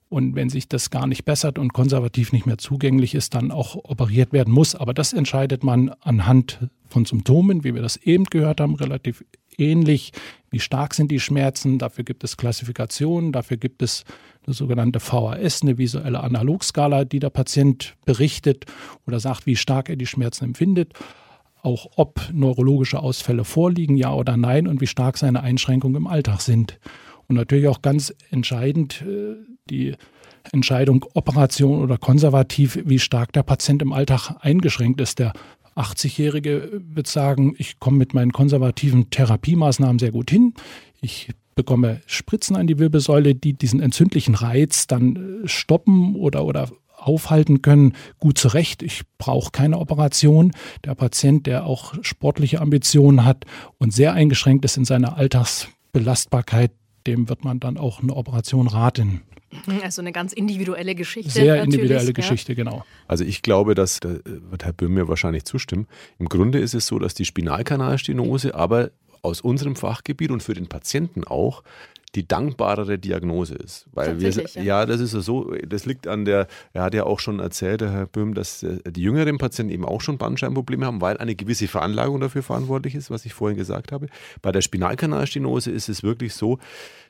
Und 0.08 0.34
wenn 0.34 0.48
sich 0.48 0.66
das 0.66 0.90
gar 0.90 1.06
nicht 1.06 1.24
bessert 1.24 1.58
und 1.58 1.72
konservativ 1.72 2.32
nicht 2.32 2.46
mehr 2.46 2.58
zugänglich 2.58 3.14
ist, 3.14 3.34
dann 3.34 3.52
auch 3.52 3.76
operiert 3.76 4.32
werden 4.32 4.52
muss. 4.52 4.74
Aber 4.74 4.92
das 4.92 5.12
entscheidet 5.12 5.62
man 5.62 5.90
anhand 6.00 6.68
von 6.88 7.04
Symptomen, 7.04 7.62
wie 7.62 7.74
wir 7.74 7.82
das 7.82 7.96
eben 7.96 8.24
gehört 8.24 8.60
haben, 8.60 8.74
relativ 8.74 9.24
ähnlich. 9.60 10.12
Wie 10.50 10.60
stark 10.60 10.94
sind 10.94 11.10
die 11.10 11.20
Schmerzen? 11.20 11.78
Dafür 11.78 12.04
gibt 12.04 12.24
es 12.24 12.36
Klassifikationen, 12.36 13.32
dafür 13.32 13.56
gibt 13.56 13.82
es 13.82 14.04
eine 14.46 14.54
sogenannte 14.54 15.00
VHS, 15.00 15.62
eine 15.62 15.78
visuelle 15.78 16.20
Analogskala, 16.20 17.04
die 17.04 17.20
der 17.20 17.30
Patient 17.30 17.94
berichtet 18.04 18.64
oder 19.06 19.20
sagt, 19.20 19.46
wie 19.46 19.56
stark 19.56 19.88
er 19.88 19.96
die 19.96 20.06
Schmerzen 20.06 20.46
empfindet. 20.46 20.94
Auch 21.62 21.86
ob 21.96 22.30
neurologische 22.32 23.00
Ausfälle 23.00 23.44
vorliegen, 23.44 23.96
ja 23.96 24.12
oder 24.14 24.36
nein, 24.36 24.66
und 24.66 24.80
wie 24.80 24.86
stark 24.86 25.18
seine 25.18 25.42
Einschränkungen 25.42 25.96
im 25.96 26.06
Alltag 26.06 26.40
sind. 26.40 26.80
Und 27.28 27.36
natürlich 27.36 27.68
auch 27.68 27.82
ganz 27.82 28.14
entscheidend 28.30 29.02
äh, 29.02 29.36
die 29.68 29.94
Entscheidung 30.52 31.04
Operation 31.14 31.82
oder 31.82 31.98
konservativ, 31.98 32.78
wie 32.84 32.98
stark 32.98 33.32
der 33.32 33.42
Patient 33.42 33.82
im 33.82 33.92
Alltag 33.92 34.32
eingeschränkt 34.40 35.00
ist. 35.00 35.18
Der 35.18 35.32
80-Jährige 35.80 36.82
wird 36.84 37.06
sagen, 37.06 37.54
ich 37.58 37.78
komme 37.78 37.98
mit 37.98 38.14
meinen 38.14 38.32
konservativen 38.32 39.10
Therapiemaßnahmen 39.10 39.98
sehr 39.98 40.12
gut 40.12 40.30
hin. 40.30 40.54
Ich 41.00 41.30
bekomme 41.54 42.00
Spritzen 42.06 42.56
an 42.56 42.66
die 42.66 42.78
Wirbelsäule, 42.78 43.34
die 43.34 43.52
diesen 43.52 43.80
entzündlichen 43.80 44.34
Reiz 44.34 44.86
dann 44.86 45.42
äh, 45.44 45.48
stoppen 45.48 46.16
oder, 46.16 46.44
oder 46.44 46.70
aufhalten 46.96 47.62
können, 47.62 47.94
gut 48.18 48.38
zurecht. 48.38 48.82
Ich 48.82 49.02
brauche 49.18 49.50
keine 49.50 49.78
Operation. 49.78 50.52
Der 50.84 50.94
Patient, 50.94 51.46
der 51.46 51.64
auch 51.64 51.94
sportliche 52.02 52.60
Ambitionen 52.60 53.24
hat 53.24 53.44
und 53.78 53.92
sehr 53.92 54.12
eingeschränkt 54.12 54.64
ist 54.64 54.76
in 54.76 54.84
seiner 54.84 55.16
Alltagsbelastbarkeit, 55.16 56.72
dem 57.06 57.28
wird 57.28 57.44
man 57.44 57.60
dann 57.60 57.78
auch 57.78 58.02
eine 58.02 58.14
Operation 58.14 58.68
raten. 58.68 59.22
Also 59.82 60.00
eine 60.00 60.12
ganz 60.12 60.32
individuelle 60.32 60.94
Geschichte. 60.94 61.30
Sehr 61.30 61.62
individuelle 61.62 62.12
Geschichte, 62.12 62.52
ja. 62.52 62.56
genau. 62.56 62.84
Also 63.08 63.24
ich 63.24 63.42
glaube, 63.42 63.74
dass, 63.74 63.98
da 63.98 64.10
wird 64.24 64.64
Herr 64.64 64.72
Böhm 64.72 64.94
mir 64.94 65.08
wahrscheinlich 65.08 65.44
zustimmen, 65.44 65.88
im 66.18 66.28
Grunde 66.28 66.60
ist 66.60 66.74
es 66.74 66.86
so, 66.86 66.98
dass 66.98 67.14
die 67.14 67.24
Spinalkanalstenose 67.24 68.54
aber 68.54 68.90
aus 69.22 69.40
unserem 69.40 69.76
Fachgebiet 69.76 70.30
und 70.30 70.42
für 70.42 70.54
den 70.54 70.68
Patienten 70.68 71.24
auch 71.24 71.62
die 72.14 72.26
dankbarere 72.26 72.98
Diagnose 72.98 73.54
ist. 73.54 73.86
Weil 73.92 74.20
wir, 74.20 74.30
ja. 74.30 74.62
ja, 74.62 74.86
das 74.86 75.00
ist 75.00 75.12
so, 75.12 75.54
das 75.66 75.86
liegt 75.86 76.08
an 76.08 76.24
der, 76.24 76.48
er 76.72 76.82
hat 76.82 76.94
ja 76.94 77.04
auch 77.04 77.20
schon 77.20 77.38
erzählt, 77.38 77.80
der 77.82 77.92
Herr 77.92 78.06
Böhm, 78.06 78.34
dass 78.34 78.62
äh, 78.62 78.78
die 78.90 79.02
jüngeren 79.02 79.38
Patienten 79.38 79.72
eben 79.72 79.84
auch 79.84 80.00
schon 80.00 80.18
Bandscheibenprobleme 80.18 80.86
haben, 80.86 81.00
weil 81.00 81.18
eine 81.18 81.36
gewisse 81.36 81.68
Veranlagung 81.68 82.20
dafür 82.20 82.42
verantwortlich 82.42 82.96
ist, 82.96 83.10
was 83.10 83.24
ich 83.26 83.32
vorhin 83.32 83.56
gesagt 83.56 83.92
habe. 83.92 84.08
Bei 84.42 84.50
der 84.50 84.60
Spinalkanalstenose 84.60 85.70
ist 85.70 85.88
es 85.88 86.02
wirklich 86.02 86.34
so, 86.34 86.58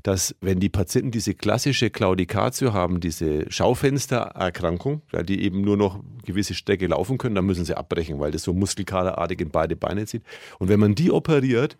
dass 0.02 0.34
wenn 0.40 0.60
die 0.60 0.68
Patienten 0.68 1.10
diese 1.10 1.34
klassische 1.34 1.88
Claudicatio 1.88 2.72
haben, 2.72 3.00
diese 3.00 3.50
Schaufenstererkrankung, 3.50 5.02
ja, 5.12 5.22
die 5.22 5.42
eben 5.42 5.62
nur 5.62 5.78
noch 5.78 6.02
gewisse 6.24 6.54
Strecke 6.54 6.86
laufen 6.86 7.16
können, 7.16 7.34
dann 7.34 7.46
müssen 7.46 7.64
sie 7.64 7.76
abbrechen, 7.76 8.20
weil 8.20 8.32
das 8.32 8.42
so 8.42 8.52
muskelkaderartig 8.52 9.40
in 9.40 9.50
beide 9.50 9.76
Beine 9.76 10.04
zieht. 10.04 10.22
Und 10.58 10.68
wenn 10.68 10.80
man 10.80 10.94
die 10.94 11.10
operiert, 11.10 11.78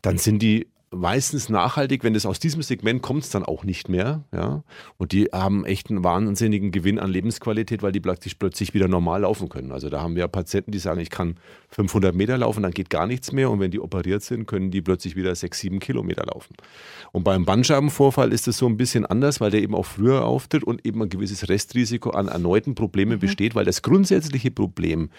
dann 0.00 0.18
sind 0.18 0.40
die 0.40 0.66
meistens 0.92 1.48
nachhaltig, 1.48 2.04
wenn 2.04 2.14
es 2.14 2.26
aus 2.26 2.38
diesem 2.38 2.62
Segment 2.62 3.02
kommt, 3.02 3.24
es 3.24 3.30
dann 3.30 3.44
auch 3.44 3.64
nicht 3.64 3.88
mehr. 3.88 4.24
Ja? 4.32 4.62
Und 4.98 5.12
die 5.12 5.26
haben 5.32 5.64
echt 5.64 5.90
einen 5.90 6.04
wahnsinnigen 6.04 6.70
Gewinn 6.70 6.98
an 6.98 7.10
Lebensqualität, 7.10 7.82
weil 7.82 7.92
die 7.92 8.00
plötzlich, 8.00 8.38
plötzlich 8.38 8.74
wieder 8.74 8.88
normal 8.88 9.22
laufen 9.22 9.48
können. 9.48 9.72
Also 9.72 9.88
da 9.88 10.00
haben 10.00 10.16
wir 10.16 10.28
Patienten, 10.28 10.70
die 10.70 10.78
sagen, 10.78 11.00
ich 11.00 11.10
kann 11.10 11.36
500 11.70 12.14
Meter 12.14 12.38
laufen, 12.38 12.62
dann 12.62 12.72
geht 12.72 12.90
gar 12.90 13.06
nichts 13.06 13.32
mehr. 13.32 13.50
Und 13.50 13.60
wenn 13.60 13.70
die 13.70 13.80
operiert 13.80 14.22
sind, 14.22 14.46
können 14.46 14.70
die 14.70 14.82
plötzlich 14.82 15.16
wieder 15.16 15.34
6, 15.34 15.58
7 15.58 15.80
Kilometer 15.80 16.24
laufen. 16.26 16.54
Und 17.12 17.24
beim 17.24 17.44
Bandscheibenvorfall 17.44 18.32
ist 18.32 18.48
es 18.48 18.58
so 18.58 18.66
ein 18.66 18.76
bisschen 18.76 19.06
anders, 19.06 19.40
weil 19.40 19.50
der 19.50 19.62
eben 19.62 19.74
auch 19.74 19.86
früher 19.86 20.24
auftritt 20.24 20.64
und 20.64 20.84
eben 20.86 21.02
ein 21.02 21.08
gewisses 21.08 21.48
Restrisiko 21.48 22.10
an 22.10 22.28
erneuten 22.28 22.74
Problemen 22.74 23.16
mhm. 23.16 23.20
besteht, 23.20 23.54
weil 23.54 23.64
das 23.64 23.82
grundsätzliche 23.82 24.50
Problem 24.50 25.10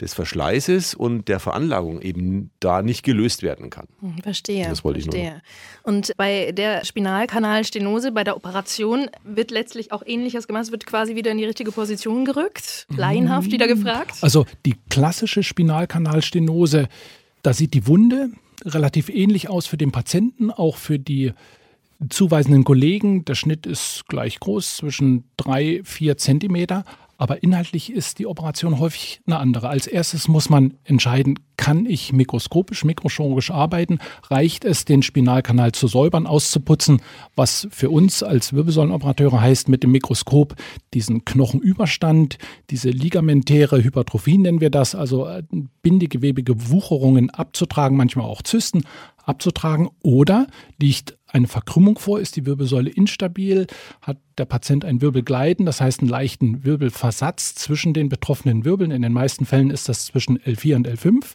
des 0.00 0.12
Verschleißes 0.14 0.94
und 0.94 1.28
der 1.28 1.40
Veranlagung 1.40 2.02
eben 2.02 2.50
da 2.60 2.82
nicht 2.82 3.02
gelöst 3.02 3.42
werden 3.42 3.70
kann. 3.70 3.86
Hm, 4.00 4.18
verstehe. 4.22 4.68
Das 4.68 4.84
wollte 4.84 5.00
verstehe. 5.00 5.24
ich 5.24 5.30
nur. 5.30 5.94
Und 5.94 6.12
bei 6.16 6.52
der 6.52 6.84
Spinalkanalstenose, 6.84 8.12
bei 8.12 8.24
der 8.24 8.36
Operation, 8.36 9.08
wird 9.24 9.50
letztlich 9.50 9.92
auch 9.92 10.02
Ähnliches 10.04 10.46
gemacht. 10.46 10.64
Es 10.64 10.70
wird 10.70 10.86
quasi 10.86 11.14
wieder 11.14 11.30
in 11.30 11.38
die 11.38 11.44
richtige 11.44 11.72
Position 11.72 12.24
gerückt. 12.24 12.86
Laienhaft 12.94 13.50
wieder 13.50 13.66
gefragt. 13.66 14.18
Also 14.20 14.44
die 14.66 14.74
klassische 14.90 15.42
Spinalkanalstenose, 15.42 16.88
da 17.42 17.52
sieht 17.52 17.74
die 17.74 17.86
Wunde 17.86 18.30
relativ 18.64 19.08
ähnlich 19.08 19.48
aus 19.48 19.66
für 19.66 19.76
den 19.76 19.92
Patienten, 19.92 20.50
auch 20.50 20.76
für 20.76 20.98
die 20.98 21.32
zuweisenden 22.10 22.64
Kollegen. 22.64 23.24
Der 23.24 23.34
Schnitt 23.34 23.66
ist 23.66 24.04
gleich 24.08 24.40
groß, 24.40 24.76
zwischen 24.76 25.24
drei, 25.36 25.80
vier 25.84 26.16
Zentimeter. 26.16 26.84
Aber 27.18 27.42
inhaltlich 27.42 27.92
ist 27.92 28.18
die 28.18 28.26
Operation 28.26 28.78
häufig 28.78 29.20
eine 29.26 29.38
andere. 29.38 29.68
Als 29.68 29.86
erstes 29.86 30.28
muss 30.28 30.50
man 30.50 30.74
entscheiden, 30.84 31.38
kann 31.56 31.86
ich 31.86 32.12
mikroskopisch, 32.12 32.84
mikrochirurgisch 32.84 33.50
arbeiten? 33.50 33.98
Reicht 34.24 34.64
es, 34.64 34.84
den 34.84 35.02
Spinalkanal 35.02 35.72
zu 35.72 35.88
säubern, 35.88 36.26
auszuputzen, 36.26 37.00
was 37.34 37.66
für 37.70 37.90
uns 37.90 38.22
als 38.22 38.52
Wirbelsäulenoperateure 38.52 39.40
heißt, 39.40 39.68
mit 39.68 39.82
dem 39.82 39.92
Mikroskop 39.92 40.54
diesen 40.92 41.24
Knochenüberstand, 41.24 42.36
diese 42.70 42.90
ligamentäre 42.90 43.82
Hypertrophie 43.82 44.38
nennen 44.38 44.60
wir 44.60 44.70
das, 44.70 44.94
also 44.94 45.26
äh, 45.26 45.42
bindegewebige 45.82 46.70
Wucherungen 46.70 47.30
abzutragen, 47.30 47.96
manchmal 47.96 48.26
auch 48.26 48.42
Zysten 48.42 48.82
abzutragen? 49.24 49.88
Oder 50.02 50.46
liegt 50.78 51.15
eine 51.36 51.46
Verkrümmung 51.48 51.98
vor? 51.98 52.18
Ist 52.18 52.36
die 52.36 52.46
Wirbelsäule 52.46 52.90
instabil? 52.90 53.66
Hat 54.00 54.18
der 54.38 54.46
Patient 54.46 54.84
ein 54.84 55.00
Wirbelgleiten, 55.02 55.66
das 55.66 55.80
heißt 55.80 56.00
einen 56.00 56.08
leichten 56.08 56.64
Wirbelversatz 56.64 57.54
zwischen 57.54 57.92
den 57.92 58.08
betroffenen 58.08 58.64
Wirbeln? 58.64 58.90
In 58.90 59.02
den 59.02 59.12
meisten 59.12 59.44
Fällen 59.44 59.70
ist 59.70 59.88
das 59.88 60.06
zwischen 60.06 60.38
L4 60.38 60.76
und 60.76 60.88
L5. 60.88 61.34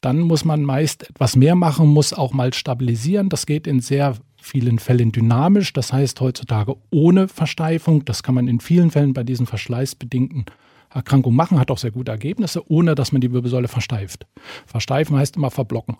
Dann 0.00 0.20
muss 0.20 0.44
man 0.44 0.62
meist 0.62 1.08
etwas 1.08 1.36
mehr 1.36 1.54
machen, 1.54 1.86
muss 1.86 2.12
auch 2.12 2.32
mal 2.32 2.52
stabilisieren. 2.52 3.28
Das 3.28 3.46
geht 3.46 3.66
in 3.66 3.80
sehr 3.80 4.16
vielen 4.36 4.78
Fällen 4.78 5.12
dynamisch, 5.12 5.72
das 5.72 5.92
heißt 5.92 6.20
heutzutage 6.20 6.76
ohne 6.90 7.28
Versteifung. 7.28 8.04
Das 8.04 8.22
kann 8.22 8.34
man 8.34 8.48
in 8.48 8.60
vielen 8.60 8.90
Fällen 8.90 9.14
bei 9.14 9.24
diesen 9.24 9.46
verschleißbedingten 9.46 10.44
Erkrankungen 10.90 11.36
machen, 11.36 11.58
hat 11.58 11.70
auch 11.70 11.78
sehr 11.78 11.90
gute 11.90 12.10
Ergebnisse, 12.10 12.68
ohne 12.70 12.94
dass 12.94 13.12
man 13.12 13.20
die 13.20 13.32
Wirbelsäule 13.32 13.68
versteift. 13.68 14.26
Versteifen 14.66 15.16
heißt 15.16 15.36
immer 15.36 15.50
verblocken. 15.50 15.96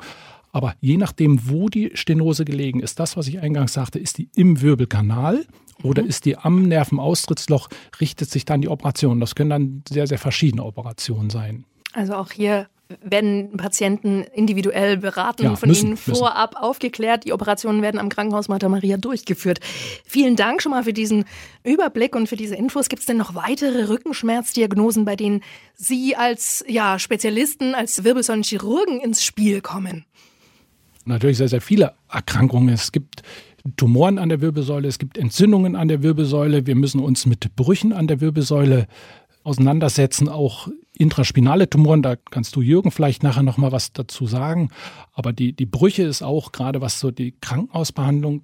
Aber 0.52 0.74
je 0.80 0.96
nachdem, 0.96 1.48
wo 1.48 1.68
die 1.68 1.90
Stenose 1.94 2.44
gelegen 2.44 2.80
ist, 2.80 2.98
das, 2.98 3.16
was 3.16 3.28
ich 3.28 3.40
eingangs 3.40 3.74
sagte, 3.74 3.98
ist 3.98 4.18
die 4.18 4.30
im 4.34 4.60
Wirbelkanal 4.60 5.44
oder 5.82 6.02
mhm. 6.02 6.08
ist 6.08 6.24
die 6.24 6.36
am 6.36 6.62
Nervenaustrittsloch, 6.62 7.68
richtet 8.00 8.30
sich 8.30 8.44
dann 8.44 8.60
die 8.60 8.68
Operation. 8.68 9.20
Das 9.20 9.34
können 9.34 9.50
dann 9.50 9.82
sehr, 9.88 10.06
sehr 10.06 10.18
verschiedene 10.18 10.64
Operationen 10.64 11.30
sein. 11.30 11.64
Also 11.92 12.14
auch 12.14 12.32
hier 12.32 12.68
werden 13.02 13.56
Patienten 13.56 14.22
individuell 14.32 14.96
beraten, 14.96 15.44
ja, 15.44 15.56
von 15.56 15.68
müssen, 15.68 15.86
ihnen 15.88 15.96
vorab 15.96 16.52
müssen. 16.52 16.64
aufgeklärt. 16.64 17.24
Die 17.24 17.32
Operationen 17.32 17.82
werden 17.82 17.98
am 17.98 18.08
Krankenhaus 18.08 18.48
Martha 18.48 18.68
Maria 18.68 18.96
durchgeführt. 18.96 19.58
Vielen 20.04 20.36
Dank 20.36 20.62
schon 20.62 20.70
mal 20.70 20.84
für 20.84 20.92
diesen 20.92 21.24
Überblick 21.64 22.14
und 22.14 22.28
für 22.28 22.36
diese 22.36 22.54
Infos. 22.54 22.88
Gibt 22.88 23.00
es 23.00 23.06
denn 23.06 23.16
noch 23.16 23.34
weitere 23.34 23.88
Rückenschmerzdiagnosen, 23.88 25.04
bei 25.04 25.16
denen 25.16 25.42
Sie 25.74 26.14
als 26.14 26.64
ja, 26.68 26.98
Spezialisten, 26.98 27.74
als 27.74 28.04
Wirbelsäulenchirurgen 28.04 29.00
ins 29.00 29.24
Spiel 29.24 29.60
kommen? 29.60 30.04
Natürlich 31.06 31.38
sehr, 31.38 31.48
sehr 31.48 31.60
viele 31.60 31.94
Erkrankungen. 32.10 32.68
Es 32.68 32.92
gibt 32.92 33.22
Tumoren 33.76 34.18
an 34.18 34.28
der 34.28 34.40
Wirbelsäule, 34.40 34.86
es 34.86 34.98
gibt 34.98 35.18
Entzündungen 35.18 35.76
an 35.76 35.88
der 35.88 36.02
Wirbelsäule. 36.02 36.66
Wir 36.66 36.76
müssen 36.76 37.00
uns 37.00 37.26
mit 37.26 37.56
Brüchen 37.56 37.92
an 37.92 38.06
der 38.06 38.20
Wirbelsäule 38.20 38.86
auseinandersetzen, 39.42 40.28
auch 40.28 40.68
intraspinale 40.98 41.68
Tumoren. 41.68 42.02
Da 42.02 42.16
kannst 42.16 42.56
du 42.56 42.62
Jürgen 42.62 42.90
vielleicht 42.90 43.22
nachher 43.22 43.42
noch 43.42 43.58
mal 43.58 43.72
was 43.72 43.92
dazu 43.92 44.26
sagen. 44.26 44.70
Aber 45.12 45.32
die, 45.32 45.52
die 45.52 45.66
Brüche 45.66 46.02
ist 46.02 46.22
auch 46.22 46.52
gerade 46.52 46.80
was 46.80 47.00
so 47.00 47.10
die 47.10 47.34
Krankenhausbehandlung 47.40 48.42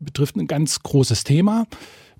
betrifft 0.00 0.36
ein 0.36 0.46
ganz 0.46 0.82
großes 0.82 1.24
Thema. 1.24 1.66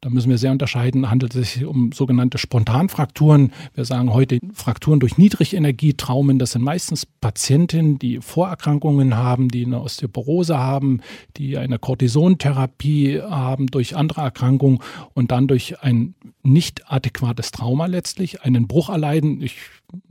Da 0.05 0.11
müssen 0.11 0.29
wir 0.29 0.37
sehr 0.37 0.53
unterscheiden, 0.53 1.11
handelt 1.11 1.35
es 1.35 1.55
sich 1.55 1.64
um 1.64 1.90
sogenannte 1.93 2.37
Spontanfrakturen. 2.37 3.55
Wir 3.73 3.87
sagen 3.87 4.12
heute 4.12 4.38
Frakturen 4.53 5.01
durch 5.01 5.17
Niedrigenergietraumen. 5.17 6.38
Das 6.38 6.53
sind 6.53 6.61
meistens 6.61 7.07
Patienten, 7.07 7.99
die 7.99 8.21
Vorerkrankungen 8.21 9.17
haben, 9.17 9.49
die 9.49 9.64
eine 9.64 9.81
Osteoporose 9.81 10.59
haben, 10.59 11.01
die 11.38 11.57
eine 11.57 11.79
Cortisontherapie 11.79 13.23
haben 13.23 13.69
durch 13.69 13.97
andere 13.97 14.21
Erkrankungen 14.21 14.81
und 15.14 15.31
dann 15.31 15.49
durch 15.49 15.81
ein 15.81 16.14
nicht 16.43 16.93
adäquates 16.93 17.51
Trauma 17.51 17.87
letztlich 17.87 18.43
einen 18.43 18.69
Bruch 18.69 18.90
erleiden. 18.90 19.40
Ich 19.40 19.57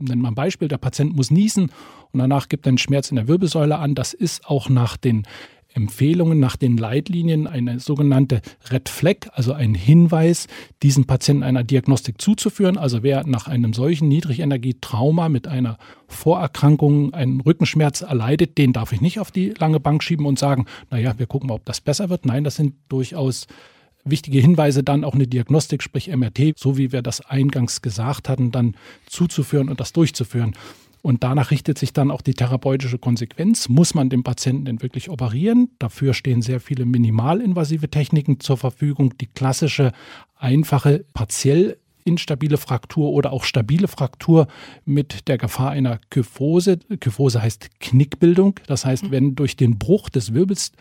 nenne 0.00 0.20
mal 0.20 0.30
ein 0.30 0.34
Beispiel, 0.34 0.66
der 0.66 0.78
Patient 0.78 1.14
muss 1.14 1.30
niesen 1.30 1.70
und 2.10 2.18
danach 2.18 2.48
gibt 2.48 2.66
er 2.66 2.70
einen 2.70 2.78
Schmerz 2.78 3.10
in 3.10 3.16
der 3.16 3.28
Wirbelsäule 3.28 3.78
an. 3.78 3.94
Das 3.94 4.12
ist 4.12 4.46
auch 4.48 4.68
nach 4.68 4.96
den 4.96 5.24
Empfehlungen 5.74 6.40
nach 6.40 6.56
den 6.56 6.76
Leitlinien 6.76 7.46
eine 7.46 7.80
sogenannte 7.80 8.40
Red 8.70 8.88
Flag, 8.88 9.28
also 9.32 9.52
ein 9.52 9.74
Hinweis, 9.74 10.46
diesen 10.82 11.04
Patienten 11.04 11.42
einer 11.42 11.64
Diagnostik 11.64 12.20
zuzuführen. 12.20 12.78
Also 12.78 13.02
wer 13.02 13.26
nach 13.26 13.48
einem 13.48 13.72
solchen 13.72 14.08
Niedrigenergietrauma 14.08 15.28
mit 15.28 15.48
einer 15.48 15.76
Vorerkrankung 16.06 17.12
einen 17.12 17.40
Rückenschmerz 17.40 18.02
erleidet, 18.02 18.56
den 18.56 18.72
darf 18.72 18.92
ich 18.92 19.00
nicht 19.00 19.18
auf 19.18 19.30
die 19.30 19.50
lange 19.58 19.80
Bank 19.80 20.02
schieben 20.02 20.26
und 20.26 20.38
sagen, 20.38 20.66
naja, 20.90 21.14
wir 21.18 21.26
gucken 21.26 21.48
mal, 21.48 21.54
ob 21.54 21.64
das 21.64 21.80
besser 21.80 22.08
wird. 22.08 22.24
Nein, 22.24 22.44
das 22.44 22.56
sind 22.56 22.74
durchaus 22.88 23.46
wichtige 24.04 24.38
Hinweise, 24.38 24.82
dann 24.82 25.04
auch 25.04 25.14
eine 25.14 25.26
Diagnostik, 25.26 25.82
sprich 25.82 26.14
MRT, 26.14 26.58
so 26.58 26.76
wie 26.76 26.92
wir 26.92 27.02
das 27.02 27.20
eingangs 27.22 27.82
gesagt 27.82 28.28
hatten, 28.28 28.50
dann 28.50 28.76
zuzuführen 29.06 29.68
und 29.68 29.80
das 29.80 29.92
durchzuführen. 29.92 30.54
Und 31.04 31.22
danach 31.22 31.50
richtet 31.50 31.76
sich 31.76 31.92
dann 31.92 32.10
auch 32.10 32.22
die 32.22 32.32
therapeutische 32.32 32.96
Konsequenz. 32.96 33.68
Muss 33.68 33.92
man 33.94 34.08
den 34.08 34.22
Patienten 34.22 34.64
denn 34.64 34.80
wirklich 34.80 35.10
operieren? 35.10 35.68
Dafür 35.78 36.14
stehen 36.14 36.40
sehr 36.40 36.60
viele 36.60 36.86
minimalinvasive 36.86 37.90
Techniken 37.90 38.40
zur 38.40 38.56
Verfügung. 38.56 39.12
Die 39.18 39.26
klassische, 39.26 39.92
einfache, 40.34 41.04
partiell 41.12 41.76
instabile 42.06 42.56
Fraktur 42.56 43.10
oder 43.10 43.34
auch 43.34 43.44
stabile 43.44 43.86
Fraktur 43.86 44.46
mit 44.86 45.28
der 45.28 45.36
Gefahr 45.36 45.72
einer 45.72 46.00
Kyphose. 46.08 46.78
Kyphose 47.00 47.42
heißt 47.42 47.80
Knickbildung. 47.80 48.58
Das 48.66 48.86
heißt, 48.86 49.10
wenn 49.10 49.34
durch 49.34 49.56
den 49.56 49.78
Bruch 49.78 50.08
des 50.08 50.32
Wirbels 50.32 50.72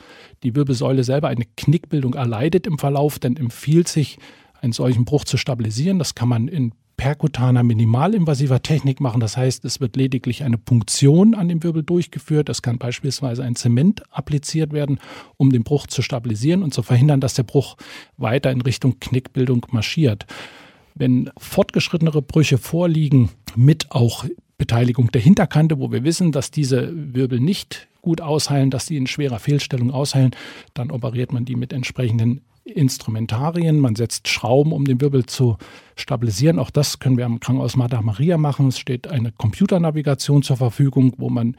die 0.43 0.55
Wirbelsäule 0.55 1.03
selber 1.03 1.27
eine 1.27 1.43
Knickbildung 1.57 2.13
erleidet 2.13 2.65
im 2.65 2.79
Verlauf, 2.79 3.19
dann 3.19 3.35
empfiehlt 3.35 3.89
sich, 3.89 4.19
einen 4.61 4.71
solchen 4.71 5.03
Bruch 5.03 5.25
zu 5.25 5.35
stabilisieren. 5.35 5.99
Das 5.99 6.15
kann 6.15 6.29
man 6.29 6.47
in 6.47 6.71
perkutaner, 6.97 7.63
minimalinvasiver 7.63 8.61
Technik 8.61 9.01
machen. 9.01 9.19
Das 9.19 9.37
heißt, 9.37 9.65
es 9.65 9.79
wird 9.79 9.95
lediglich 9.95 10.43
eine 10.43 10.57
Punktion 10.57 11.35
an 11.35 11.47
dem 11.47 11.63
Wirbel 11.63 11.83
durchgeführt. 11.83 12.49
Es 12.49 12.61
kann 12.61 12.77
beispielsweise 12.77 13.43
ein 13.43 13.55
Zement 13.55 14.03
appliziert 14.11 14.73
werden, 14.73 14.99
um 15.37 15.51
den 15.51 15.63
Bruch 15.63 15.87
zu 15.87 16.01
stabilisieren 16.01 16.63
und 16.63 16.73
zu 16.73 16.83
verhindern, 16.83 17.19
dass 17.19 17.33
der 17.33 17.43
Bruch 17.43 17.77
weiter 18.17 18.51
in 18.51 18.61
Richtung 18.61 18.99
Knickbildung 18.99 19.65
marschiert. 19.71 20.25
Wenn 20.95 21.31
fortgeschrittenere 21.37 22.21
Brüche 22.21 22.57
vorliegen, 22.57 23.29
mit 23.55 23.91
auch 23.91 24.25
Beteiligung 24.57 25.11
der 25.11 25.21
Hinterkante, 25.21 25.79
wo 25.79 25.91
wir 25.91 26.03
wissen, 26.03 26.31
dass 26.31 26.51
diese 26.51 26.91
Wirbel 26.93 27.39
nicht 27.39 27.87
gut 28.01 28.21
ausheilen, 28.21 28.69
dass 28.69 28.85
sie 28.85 28.97
in 28.97 29.07
schwerer 29.07 29.39
Fehlstellung 29.39 29.91
ausheilen, 29.91 30.31
dann 30.73 30.91
operiert 30.91 31.33
man 31.33 31.45
die 31.45 31.55
mit 31.55 31.73
entsprechenden 31.73 32.41
Instrumentarien. 32.65 33.79
Man 33.79 33.95
setzt 33.95 34.27
Schrauben, 34.27 34.71
um 34.71 34.85
den 34.85 35.01
Wirbel 35.01 35.25
zu 35.25 35.57
stabilisieren. 35.95 36.59
Auch 36.59 36.69
das 36.69 36.99
können 36.99 37.17
wir 37.17 37.25
am 37.25 37.39
Krankenhaus 37.39 37.75
Martha 37.75 38.01
Maria 38.01 38.37
machen. 38.37 38.69
Es 38.69 38.79
steht 38.79 39.07
eine 39.07 39.31
Computernavigation 39.31 40.43
zur 40.43 40.57
Verfügung, 40.57 41.13
wo 41.17 41.29
man 41.29 41.57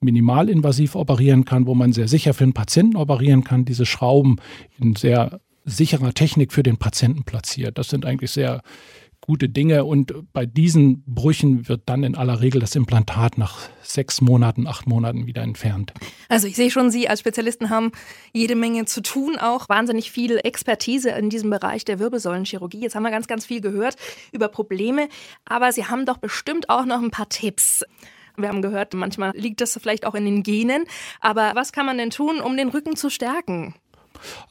minimalinvasiv 0.00 0.94
operieren 0.94 1.44
kann, 1.44 1.66
wo 1.66 1.74
man 1.74 1.92
sehr 1.92 2.08
sicher 2.08 2.34
für 2.34 2.44
den 2.44 2.54
Patienten 2.54 2.96
operieren 2.96 3.44
kann. 3.44 3.64
Diese 3.64 3.86
Schrauben 3.86 4.36
in 4.78 4.94
sehr 4.94 5.40
sicherer 5.64 6.14
Technik 6.14 6.52
für 6.52 6.62
den 6.62 6.78
Patienten 6.78 7.24
platziert. 7.24 7.78
Das 7.78 7.88
sind 7.88 8.06
eigentlich 8.06 8.30
sehr 8.30 8.62
gute 9.28 9.50
Dinge. 9.50 9.84
Und 9.84 10.14
bei 10.32 10.46
diesen 10.46 11.04
Brüchen 11.04 11.68
wird 11.68 11.82
dann 11.84 12.02
in 12.02 12.14
aller 12.14 12.40
Regel 12.40 12.62
das 12.62 12.74
Implantat 12.74 13.36
nach 13.36 13.58
sechs 13.82 14.22
Monaten, 14.22 14.66
acht 14.66 14.86
Monaten 14.86 15.26
wieder 15.26 15.42
entfernt. 15.42 15.92
Also 16.30 16.46
ich 16.46 16.56
sehe 16.56 16.70
schon, 16.70 16.90
Sie 16.90 17.08
als 17.08 17.20
Spezialisten 17.20 17.68
haben 17.68 17.92
jede 18.32 18.56
Menge 18.56 18.86
zu 18.86 19.02
tun, 19.02 19.36
auch 19.36 19.68
wahnsinnig 19.68 20.10
viel 20.10 20.40
Expertise 20.42 21.10
in 21.10 21.28
diesem 21.28 21.50
Bereich 21.50 21.84
der 21.84 21.98
Wirbelsäulenchirurgie. 21.98 22.80
Jetzt 22.80 22.94
haben 22.94 23.02
wir 23.02 23.10
ganz, 23.10 23.26
ganz 23.26 23.44
viel 23.44 23.60
gehört 23.60 23.96
über 24.32 24.48
Probleme, 24.48 25.08
aber 25.44 25.72
Sie 25.72 25.84
haben 25.84 26.06
doch 26.06 26.16
bestimmt 26.16 26.70
auch 26.70 26.86
noch 26.86 27.02
ein 27.02 27.10
paar 27.10 27.28
Tipps. 27.28 27.84
Wir 28.38 28.48
haben 28.48 28.62
gehört, 28.62 28.94
manchmal 28.94 29.32
liegt 29.36 29.60
das 29.60 29.78
vielleicht 29.78 30.06
auch 30.06 30.14
in 30.14 30.24
den 30.24 30.42
Genen. 30.42 30.84
Aber 31.20 31.52
was 31.54 31.72
kann 31.72 31.84
man 31.84 31.98
denn 31.98 32.10
tun, 32.10 32.40
um 32.40 32.56
den 32.56 32.68
Rücken 32.68 32.96
zu 32.96 33.10
stärken? 33.10 33.74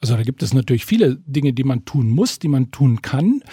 Also 0.01 0.15
da 0.15 0.23
gibt 0.23 0.43
es 0.43 0.53
natürlich 0.53 0.85
viele 0.85 1.15
Dinge, 1.25 1.53
die 1.53 1.63
man 1.63 1.85
tun 1.85 2.09
muss, 2.09 2.37
die 2.37 2.47
man 2.47 2.71
tun 2.71 3.01
kann. 3.01 3.43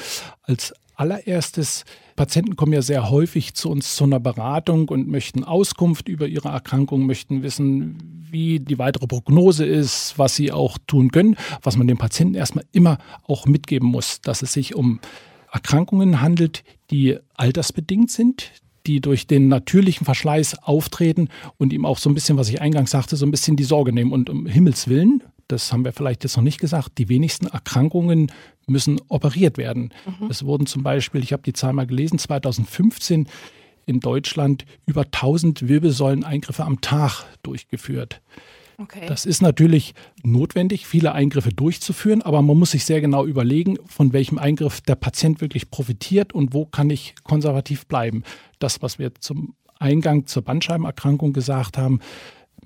Als 0.43 0.75
allererstes, 0.95 1.85
Patienten 2.17 2.57
kommen 2.57 2.73
ja 2.73 2.83
sehr 2.83 3.11
häufig 3.11 3.55
zu 3.55 3.71
uns 3.71 3.97
zu 3.97 4.05
einer 4.05 4.21
Beratung 4.21 4.89
und 4.89 5.09
möchten 5.09 5.45
Auskunft 5.45 6.09
über 6.09 6.27
ihre 6.27 6.49
Erkrankung, 6.49 7.07
möchten 7.07 7.43
wissen, 7.43 8.27
wie 8.31 8.61
die 8.61 8.79
weitere 8.79 9.07
Prognose 9.07 9.65
ist, 9.65 10.15
was 10.17 10.37
sie 10.37 10.53
auch 10.53 10.79
tun 10.87 11.11
können, 11.11 11.37
was 11.63 11.77
man 11.77 11.87
dem 11.87 11.99
Patienten 11.99 12.35
erstmal 12.35 12.65
immer 12.73 12.99
auch 13.25 13.47
mitgeben 13.47 13.89
muss, 13.89 14.21
dass 14.21 14.43
es 14.43 14.53
sich 14.53 14.75
um 14.75 15.01
Erkrankungen 15.53 16.21
handelt, 16.21 16.65
die 16.91 17.19
altersbedingt 17.35 18.11
sind, 18.11 18.51
die 18.87 19.01
durch 19.01 19.27
den 19.27 19.49
natürlichen 19.49 20.05
Verschleiß 20.05 20.63
auftreten 20.63 21.29
und 21.59 21.73
ihm 21.73 21.87
auch 21.87 21.99
so 21.99 22.11
ein 22.11 22.15
bisschen, 22.15 22.37
was 22.37 22.49
ich 22.49 22.61
eingangs 22.61 22.91
sagte, 22.91 23.17
so 23.17 23.25
ein 23.25 23.31
bisschen 23.31 23.57
die 23.57 23.65
Sorge 23.65 23.93
nehmen. 23.93 24.13
Und 24.13 24.29
um 24.29 24.47
Himmels 24.47 24.89
Willen, 24.89 25.23
das 25.49 25.73
haben 25.73 25.85
wir 25.85 25.93
vielleicht 25.93 26.25
jetzt 26.25 26.37
noch 26.37 26.45
nicht 26.45 26.61
gesagt, 26.61 26.99
die 26.99 27.09
wenigsten 27.09 27.47
Erkrankungen 27.47 28.33
müssen 28.67 29.01
operiert 29.09 29.59
werden. 29.59 29.93
Mhm. 30.07 30.31
Es 30.31 30.45
wurden 30.45 30.67
zum 30.67 30.83
Beispiel, 30.83 31.23
ich 31.23 31.33
habe 31.33 31.43
die 31.43 31.53
Zahl 31.53 31.73
mal 31.73 31.87
gelesen, 31.87 32.19
2015 32.19 33.29
in 33.87 34.01
Deutschland 34.01 34.65
über 34.87 35.03
1000 35.03 35.69
Wirbelsäuleneingriffe 35.69 36.65
am 36.65 36.81
Tag 36.81 37.25
durchgeführt. 37.43 38.23
Okay. 38.79 39.07
Das 39.07 39.25
ist 39.25 39.41
natürlich 39.41 39.95
notwendig, 40.25 40.87
viele 40.87 41.13
Eingriffe 41.13 41.51
durchzuführen, 41.51 42.23
aber 42.23 42.43
man 42.43 42.59
muss 42.59 42.73
sich 42.73 42.85
sehr 42.85 43.01
genau 43.01 43.25
überlegen, 43.25 43.79
von 43.87 44.13
welchem 44.13 44.39
Eingriff 44.39 44.81
der 44.81 44.97
Patient 44.97 45.41
wirklich 45.41 45.71
profitiert 45.71 46.33
und 46.33 46.55
wo 46.55 46.67
kann 46.67 46.91
ich 46.91 47.15
konservativ 47.23 47.87
bleiben. 47.87 48.25
Das, 48.59 48.83
was 48.83 48.99
wir 48.99 49.15
zum 49.15 49.55
Eingang 49.79 50.27
zur 50.27 50.43
Bandscheibenerkrankung 50.43 51.33
gesagt 51.33 51.79
haben, 51.79 52.01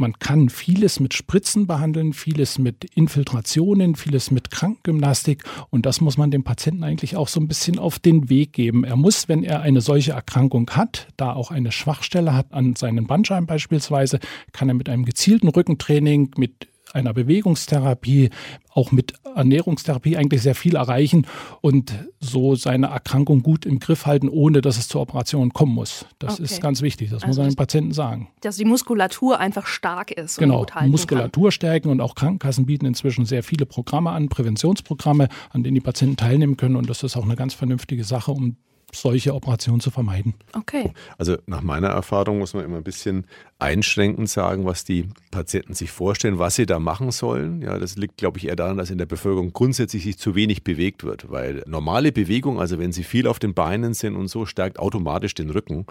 man 0.00 0.18
kann 0.18 0.48
vieles 0.48 1.00
mit 1.00 1.14
Spritzen 1.14 1.66
behandeln, 1.66 2.12
vieles 2.12 2.58
mit 2.58 2.84
Infiltrationen, 2.94 3.94
vieles 3.94 4.30
mit 4.30 4.50
Krankengymnastik 4.50 5.44
und 5.70 5.86
das 5.86 6.00
muss 6.00 6.16
man 6.16 6.30
dem 6.30 6.44
Patienten 6.44 6.84
eigentlich 6.84 7.16
auch 7.16 7.28
so 7.28 7.40
ein 7.40 7.48
bisschen 7.48 7.78
auf 7.78 7.98
den 7.98 8.28
Weg 8.28 8.52
geben. 8.52 8.84
Er 8.84 8.96
muss, 8.96 9.28
wenn 9.28 9.44
er 9.44 9.60
eine 9.60 9.80
solche 9.80 10.12
Erkrankung 10.12 10.70
hat, 10.70 11.08
da 11.16 11.32
auch 11.32 11.50
eine 11.50 11.72
Schwachstelle 11.72 12.34
hat 12.34 12.52
an 12.52 12.76
seinen 12.76 13.06
Bandscheiben 13.06 13.46
beispielsweise, 13.46 14.20
kann 14.52 14.68
er 14.68 14.74
mit 14.74 14.88
einem 14.88 15.04
gezielten 15.04 15.48
Rückentraining, 15.48 16.32
mit 16.36 16.68
einer 16.92 17.12
Bewegungstherapie, 17.12 18.30
auch 18.72 18.92
mit 18.92 19.14
Ernährungstherapie 19.34 20.16
eigentlich 20.16 20.42
sehr 20.42 20.54
viel 20.54 20.76
erreichen 20.76 21.26
und 21.60 21.92
so 22.20 22.54
seine 22.54 22.88
Erkrankung 22.88 23.42
gut 23.42 23.66
im 23.66 23.78
Griff 23.78 24.06
halten, 24.06 24.28
ohne 24.28 24.60
dass 24.60 24.78
es 24.78 24.88
zur 24.88 25.00
Operation 25.00 25.52
kommen 25.52 25.74
muss. 25.74 26.06
Das 26.18 26.34
okay. 26.34 26.44
ist 26.44 26.60
ganz 26.60 26.82
wichtig, 26.82 27.10
das 27.10 27.22
also 27.22 27.26
muss 27.28 27.36
man 27.38 27.48
den 27.48 27.56
Patienten 27.56 27.92
sagen. 27.92 28.28
Dass 28.40 28.56
die 28.56 28.64
Muskulatur 28.64 29.38
einfach 29.38 29.66
stark 29.66 30.10
ist. 30.10 30.38
Genau, 30.38 30.66
Muskulatur 30.86 31.44
kann. 31.44 31.52
stärken 31.52 31.88
und 31.90 32.00
auch 32.00 32.14
Krankenkassen 32.14 32.66
bieten 32.66 32.86
inzwischen 32.86 33.24
sehr 33.26 33.42
viele 33.42 33.66
Programme 33.66 34.10
an, 34.10 34.28
Präventionsprogramme, 34.28 35.28
an 35.50 35.62
denen 35.62 35.74
die 35.74 35.80
Patienten 35.80 36.16
teilnehmen 36.16 36.56
können 36.56 36.76
und 36.76 36.88
das 36.88 37.02
ist 37.02 37.16
auch 37.16 37.24
eine 37.24 37.36
ganz 37.36 37.54
vernünftige 37.54 38.04
Sache, 38.04 38.32
um 38.32 38.56
solche 38.92 39.34
Operationen 39.34 39.80
zu 39.80 39.90
vermeiden. 39.90 40.34
Okay. 40.54 40.92
Also 41.18 41.36
nach 41.46 41.62
meiner 41.62 41.88
Erfahrung 41.88 42.38
muss 42.38 42.54
man 42.54 42.64
immer 42.64 42.78
ein 42.78 42.84
bisschen 42.84 43.26
einschränkend 43.58 44.30
sagen, 44.30 44.64
was 44.64 44.84
die 44.84 45.08
Patienten 45.30 45.74
sich 45.74 45.90
vorstellen, 45.90 46.38
was 46.38 46.54
sie 46.54 46.66
da 46.66 46.78
machen 46.78 47.10
sollen. 47.10 47.60
Ja, 47.60 47.78
das 47.78 47.96
liegt, 47.96 48.16
glaube 48.16 48.38
ich, 48.38 48.46
eher 48.46 48.56
daran, 48.56 48.76
dass 48.76 48.90
in 48.90 48.98
der 48.98 49.06
Bevölkerung 49.06 49.52
grundsätzlich 49.52 50.04
sich 50.04 50.18
zu 50.18 50.34
wenig 50.34 50.62
bewegt 50.62 51.04
wird, 51.04 51.30
weil 51.30 51.62
normale 51.66 52.12
Bewegung, 52.12 52.60
also 52.60 52.78
wenn 52.78 52.92
sie 52.92 53.02
viel 53.02 53.26
auf 53.26 53.38
den 53.38 53.54
Beinen 53.54 53.94
sind 53.94 54.16
und 54.16 54.28
so, 54.28 54.46
stärkt 54.46 54.78
automatisch 54.78 55.34
den 55.34 55.50
Rücken. 55.50 55.86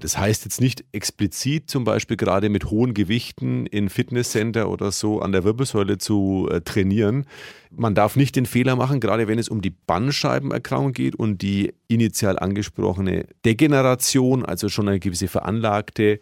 Das 0.00 0.16
heißt 0.16 0.44
jetzt 0.44 0.60
nicht 0.60 0.84
explizit 0.92 1.68
zum 1.68 1.82
Beispiel 1.82 2.16
gerade 2.16 2.48
mit 2.50 2.70
hohen 2.70 2.94
Gewichten 2.94 3.66
in 3.66 3.88
Fitnesscenter 3.88 4.70
oder 4.70 4.92
so 4.92 5.20
an 5.20 5.32
der 5.32 5.42
Wirbelsäule 5.42 5.98
zu 5.98 6.48
äh, 6.50 6.60
trainieren. 6.60 7.26
Man 7.70 7.94
darf 7.94 8.16
nicht 8.16 8.36
den 8.36 8.46
Fehler 8.46 8.76
machen, 8.76 9.00
gerade 9.00 9.28
wenn 9.28 9.38
es 9.38 9.48
um 9.48 9.60
die 9.60 9.70
Bandscheibenerkrankung 9.70 10.92
geht 10.92 11.14
und 11.14 11.42
die 11.42 11.74
initial 11.88 12.38
angesprochene 12.38 13.26
Degeneration, 13.44 14.44
also 14.44 14.68
schon 14.68 14.88
eine 14.88 15.00
gewisse 15.00 15.28
veranlagte 15.28 16.20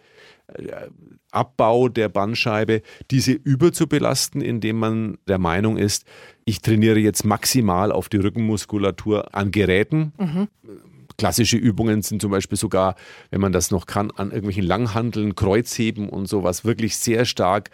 äh, 0.48 0.88
Abbau 1.30 1.88
der 1.88 2.08
Bandscheibe, 2.08 2.82
diese 3.10 3.32
überzubelasten, 3.32 4.40
indem 4.40 4.78
man 4.78 5.18
der 5.28 5.38
Meinung 5.38 5.76
ist, 5.76 6.06
ich 6.44 6.62
trainiere 6.62 6.98
jetzt 6.98 7.24
maximal 7.24 7.92
auf 7.92 8.08
die 8.08 8.16
Rückenmuskulatur 8.16 9.34
an 9.34 9.50
Geräten. 9.50 10.12
Mhm. 10.18 10.48
Klassische 11.18 11.56
Übungen 11.56 12.02
sind 12.02 12.22
zum 12.22 12.30
Beispiel 12.30 12.58
sogar, 12.58 12.94
wenn 13.30 13.40
man 13.40 13.52
das 13.52 13.70
noch 13.70 13.86
kann, 13.86 14.10
an 14.12 14.28
irgendwelchen 14.28 14.64
Langhandeln, 14.64 15.34
Kreuzheben 15.34 16.08
und 16.08 16.26
sowas 16.26 16.64
wirklich 16.64 16.96
sehr 16.96 17.24
stark 17.24 17.70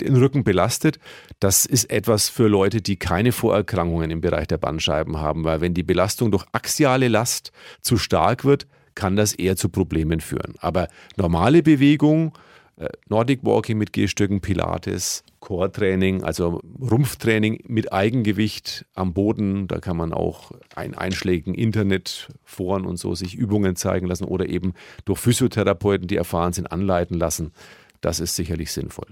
den 0.00 0.16
Rücken 0.16 0.44
belastet. 0.44 0.98
Das 1.40 1.66
ist 1.66 1.90
etwas 1.90 2.28
für 2.28 2.48
Leute, 2.48 2.82
die 2.82 2.96
keine 2.96 3.32
Vorerkrankungen 3.32 4.10
im 4.10 4.20
Bereich 4.20 4.46
der 4.46 4.58
Bandscheiben 4.58 5.18
haben, 5.18 5.44
weil 5.44 5.60
wenn 5.60 5.74
die 5.74 5.82
Belastung 5.82 6.30
durch 6.30 6.44
axiale 6.52 7.08
Last 7.08 7.52
zu 7.80 7.96
stark 7.96 8.44
wird, 8.44 8.66
kann 8.94 9.16
das 9.16 9.34
eher 9.34 9.56
zu 9.56 9.68
Problemen 9.68 10.20
führen. 10.20 10.54
Aber 10.58 10.88
normale 11.16 11.62
Bewegung, 11.62 12.32
äh, 12.76 12.88
Nordic 13.08 13.40
Walking 13.42 13.78
mit 13.78 13.92
Gehstöcken, 13.92 14.40
Pilates, 14.40 15.22
Core-Training, 15.40 16.24
also 16.24 16.60
Rumpftraining 16.80 17.62
mit 17.68 17.92
Eigengewicht 17.92 18.86
am 18.94 19.14
Boden. 19.14 19.68
Da 19.68 19.78
kann 19.78 19.96
man 19.96 20.12
auch 20.12 20.50
ein 20.74 20.94
Einschlägen 20.94 21.54
Internet, 21.54 22.28
Foren 22.44 22.84
und 22.84 22.96
so 22.96 23.14
sich 23.14 23.34
Übungen 23.34 23.76
zeigen 23.76 24.06
lassen 24.06 24.24
oder 24.24 24.48
eben 24.48 24.74
durch 25.04 25.20
Physiotherapeuten, 25.20 26.08
die 26.08 26.16
erfahren 26.16 26.52
sind, 26.52 26.72
anleiten 26.72 27.18
lassen. 27.18 27.52
Das 28.00 28.18
ist 28.20 28.34
sicherlich 28.34 28.72
sinnvoll. 28.72 29.08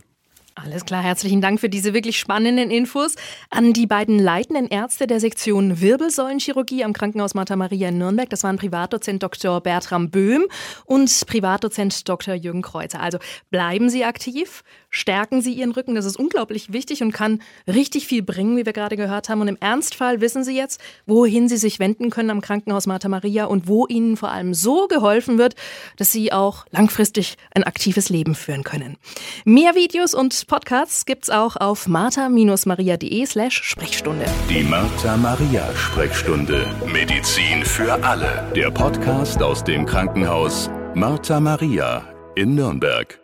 Alles 0.57 0.85
klar, 0.85 1.03
herzlichen 1.03 1.41
Dank 1.41 1.59
für 1.59 1.69
diese 1.69 1.95
wirklich 1.95 2.17
spannenden 2.17 2.71
Infos 2.71 3.17
an 3.51 3.73
die 3.73 3.89
beiden 3.89 4.21
leitenden 4.21 4.69
Ärzte 4.69 5.09
der 5.09 5.19
Sektion 5.19 5.81
Wirbelsäulenchirurgie 5.81 6.85
am 6.85 6.93
Krankenhaus 6.93 7.35
Martha 7.35 7.57
Maria 7.57 7.89
in 7.89 7.99
Nürnberg. 7.99 8.31
Das 8.31 8.45
waren 8.45 8.57
Privatdozent 8.57 9.21
Dr. 9.21 9.61
Bertram 9.61 10.11
Böhm 10.11 10.45
und 10.85 11.27
Privatdozent 11.27 12.09
Dr. 12.09 12.35
Jürgen 12.35 12.63
Kreuzer. 12.63 13.01
Also 13.01 13.19
bleiben 13.51 13.91
Sie 13.91 14.05
aktiv, 14.05 14.63
stärken 14.95 15.43
Sie 15.43 15.53
Ihren 15.53 15.73
Rücken. 15.73 15.95
Das 15.95 16.05
ist 16.05 16.17
unglaublich 16.17 16.73
wichtig 16.73 17.03
und 17.03 17.13
kann 17.13 17.43
richtig 17.67 18.07
viel 18.07 18.23
bringen, 18.23 18.57
wie 18.57 18.65
wir 18.65 18.73
gerade 18.73 18.97
gehört 18.97 19.29
haben. 19.29 19.41
Und 19.41 19.49
im 19.49 19.59
Ernstfall 19.61 20.21
wissen 20.21 20.45
Sie 20.45 20.57
jetzt, 20.57 20.81
wohin 21.05 21.49
Sie 21.49 21.57
sich 21.57 21.81
wenden 21.81 22.11
können 22.11 22.31
am 22.31 22.41
Krankenhaus 22.41 22.87
Martha 22.87 23.09
Maria 23.09 23.47
und 23.47 23.69
wo 23.69 23.87
Ihnen 23.87 24.17
vor 24.17 24.31
allem 24.31 24.55
so 24.55 24.87
geholfen 24.87 25.37
wird, 25.37 25.55
dass 25.97 26.13
Sie 26.13 26.33
auch 26.33 26.65
langfristig 26.71 27.37
ein 27.55 27.65
aktives 27.65 28.09
Leben 28.09 28.35
führen 28.35 28.63
können. 28.63 28.97
Mehr 29.45 29.75
Videos 29.75 30.15
und 30.15 30.47
Podcasts 30.47 31.05
gibt's 31.05 31.29
auch 31.29 31.57
auf 31.57 31.89
martha-maria.de 31.89 33.27
slash 33.27 33.63
Sprechstunde. 33.63 34.27
Die 34.49 34.63
Martha 34.63 35.17
Maria 35.17 35.69
Sprechstunde. 35.75 36.67
Medizin 36.87 37.65
für 37.65 37.93
alle. 38.05 38.51
Der 38.55 38.71
Podcast 38.71 39.43
aus 39.43 39.65
dem 39.65 39.87
Krankenhaus 39.87 40.71
Martha 40.95 41.41
Maria 41.41 42.05
in 42.37 42.55
Nürnberg. 42.55 43.24